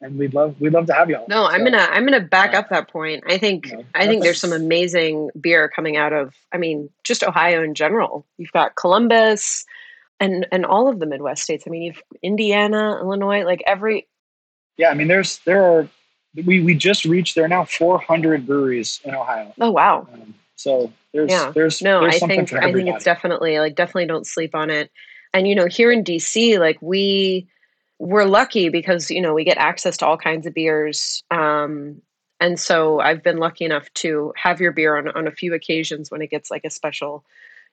and 0.01 0.17
we'd 0.17 0.33
love 0.33 0.59
we'd 0.59 0.73
love 0.73 0.87
to 0.87 0.93
have 0.93 1.09
y'all. 1.09 1.25
No, 1.29 1.47
so, 1.47 1.51
I'm 1.53 1.63
gonna 1.63 1.87
I'm 1.89 2.05
gonna 2.05 2.19
back 2.19 2.53
uh, 2.53 2.59
up 2.59 2.69
that 2.69 2.89
point. 2.89 3.23
I 3.27 3.37
think 3.37 3.67
you 3.67 3.77
know, 3.77 3.85
I 3.95 4.07
think 4.07 4.23
there's 4.23 4.41
some 4.41 4.51
amazing 4.53 5.29
beer 5.39 5.69
coming 5.69 5.95
out 5.95 6.11
of. 6.11 6.33
I 6.51 6.57
mean, 6.57 6.89
just 7.03 7.23
Ohio 7.23 7.63
in 7.63 7.75
general. 7.75 8.25
You've 8.37 8.51
got 8.51 8.75
Columbus 8.75 9.65
and 10.19 10.47
and 10.51 10.65
all 10.65 10.87
of 10.87 10.99
the 10.99 11.05
Midwest 11.05 11.43
states. 11.43 11.65
I 11.67 11.69
mean, 11.69 11.83
you've 11.83 12.01
Indiana, 12.21 12.99
Illinois, 13.01 13.43
like 13.43 13.63
every. 13.67 14.07
Yeah, 14.77 14.89
I 14.89 14.93
mean, 14.95 15.07
there's 15.07 15.39
there 15.39 15.63
are 15.63 15.87
we 16.45 16.61
we 16.61 16.75
just 16.75 17.05
reached 17.05 17.35
there 17.35 17.45
are 17.45 17.49
now 17.49 17.65
400 17.65 18.45
breweries 18.45 18.99
in 19.03 19.13
Ohio. 19.13 19.53
Oh 19.59 19.71
wow! 19.71 20.07
Um, 20.11 20.33
so 20.55 20.91
there's 21.13 21.31
yeah. 21.31 21.51
there's 21.53 21.81
no, 21.81 22.01
there's 22.01 22.21
I 22.21 22.27
think 22.27 22.53
I 22.53 22.71
think 22.71 22.89
it's 22.89 23.03
definitely 23.03 23.59
like 23.59 23.75
definitely 23.75 24.07
don't 24.07 24.25
sleep 24.25 24.55
on 24.55 24.69
it. 24.69 24.91
And 25.33 25.47
you 25.47 25.55
know, 25.55 25.67
here 25.67 25.91
in 25.91 26.03
DC, 26.03 26.59
like 26.59 26.81
we 26.81 27.47
we're 27.99 28.25
lucky 28.25 28.69
because 28.69 29.11
you 29.11 29.21
know 29.21 29.33
we 29.33 29.43
get 29.43 29.57
access 29.57 29.97
to 29.97 30.07
all 30.07 30.17
kinds 30.17 30.47
of 30.47 30.53
beers. 30.53 31.23
Um, 31.29 32.01
and 32.39 32.59
so 32.59 32.99
I've 32.99 33.23
been 33.23 33.37
lucky 33.37 33.63
enough 33.63 33.91
to 33.95 34.33
have 34.35 34.59
your 34.59 34.71
beer 34.71 34.97
on 34.97 35.09
on 35.09 35.27
a 35.27 35.31
few 35.31 35.53
occasions 35.53 36.09
when 36.09 36.21
it 36.21 36.31
gets 36.31 36.49
like 36.49 36.65
a 36.65 36.69
special, 36.69 37.23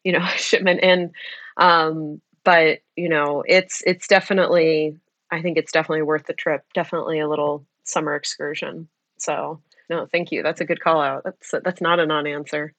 you 0.04 0.12
know, 0.12 0.24
shipment 0.36 0.80
in. 0.80 1.12
Um, 1.56 2.20
but 2.44 2.78
you 2.96 3.08
know 3.08 3.44
it's 3.46 3.82
it's 3.86 4.06
definitely 4.06 4.96
i 5.30 5.42
think 5.42 5.58
it's 5.58 5.72
definitely 5.72 6.02
worth 6.02 6.26
the 6.26 6.32
trip 6.32 6.64
definitely 6.74 7.20
a 7.20 7.28
little 7.28 7.64
summer 7.90 8.14
excursion. 8.14 8.88
So 9.18 9.60
no 9.90 10.06
thank 10.06 10.32
you. 10.32 10.42
That's 10.42 10.60
a 10.60 10.64
good 10.64 10.80
call 10.80 11.00
out. 11.00 11.24
That's 11.24 11.54
that's 11.64 11.80
not 11.80 12.00
a 12.00 12.06
non-answer. 12.06 12.72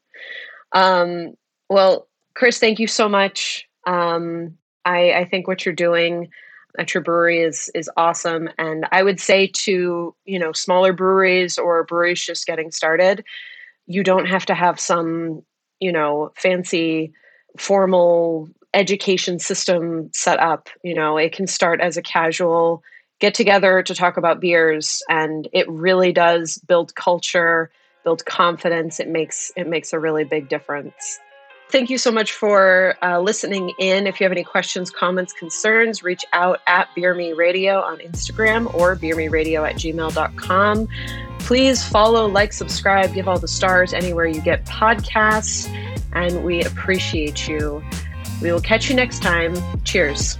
Um, 0.71 1.35
well 1.69 2.07
chris 2.33 2.59
thank 2.59 2.79
you 2.79 2.87
so 2.87 3.07
much. 3.07 3.67
Um, 3.85 4.57
I, 4.85 5.11
I 5.13 5.25
think 5.25 5.47
what 5.47 5.65
you're 5.65 5.75
doing 5.75 6.29
at 6.79 6.93
your 6.93 7.03
brewery 7.03 7.41
is 7.41 7.69
is 7.75 7.89
awesome. 7.97 8.49
And 8.57 8.87
i 8.91 9.03
would 9.03 9.19
say 9.19 9.47
to 9.47 10.15
you 10.25 10.39
know 10.39 10.53
smaller 10.53 10.93
breweries 10.93 11.57
or 11.57 11.83
breweries 11.83 12.25
just 12.25 12.47
getting 12.47 12.71
started 12.71 13.23
you 13.87 14.03
don't 14.03 14.27
have 14.27 14.45
to 14.45 14.55
have 14.55 14.79
some 14.79 15.43
you 15.79 15.91
know 15.91 16.31
fancy 16.37 17.11
formal 17.57 18.49
education 18.73 19.39
system 19.39 20.09
set 20.13 20.39
up. 20.39 20.69
You 20.83 20.95
know, 20.95 21.17
it 21.17 21.33
can 21.33 21.47
start 21.47 21.81
as 21.81 21.97
a 21.97 22.01
casual 22.01 22.83
get 23.19 23.33
together 23.35 23.83
to 23.83 23.95
talk 23.95 24.17
about 24.17 24.41
beers, 24.41 25.01
and 25.07 25.47
it 25.53 25.69
really 25.69 26.11
does 26.11 26.57
build 26.57 26.93
culture, 26.95 27.69
build 28.03 28.25
confidence. 28.25 28.99
It 28.99 29.07
makes 29.07 29.51
it 29.55 29.67
makes 29.67 29.93
a 29.93 29.99
really 29.99 30.23
big 30.23 30.49
difference. 30.49 31.19
Thank 31.69 31.89
you 31.89 31.97
so 31.97 32.11
much 32.11 32.33
for 32.33 32.97
uh, 33.01 33.21
listening 33.21 33.71
in. 33.79 34.05
If 34.05 34.19
you 34.19 34.25
have 34.25 34.33
any 34.33 34.43
questions, 34.43 34.89
comments, 34.89 35.31
concerns, 35.31 36.03
reach 36.03 36.25
out 36.33 36.59
at 36.67 36.89
Beer 36.95 37.13
Me 37.13 37.31
Radio 37.31 37.79
on 37.79 37.99
Instagram 37.99 38.73
or 38.73 38.97
beermeradio 38.97 39.65
at 39.69 39.75
gmail.com. 39.75 40.87
Please 41.39 41.81
follow, 41.87 42.27
like, 42.27 42.51
subscribe, 42.51 43.13
give 43.13 43.29
all 43.29 43.39
the 43.39 43.47
stars 43.47 43.93
anywhere 43.93 44.25
you 44.25 44.41
get 44.41 44.65
podcasts, 44.65 45.69
and 46.11 46.43
we 46.43 46.61
appreciate 46.61 47.47
you. 47.47 47.81
We 48.41 48.51
will 48.51 48.61
catch 48.61 48.89
you 48.89 48.95
next 48.95 49.21
time. 49.21 49.55
Cheers. 49.83 50.37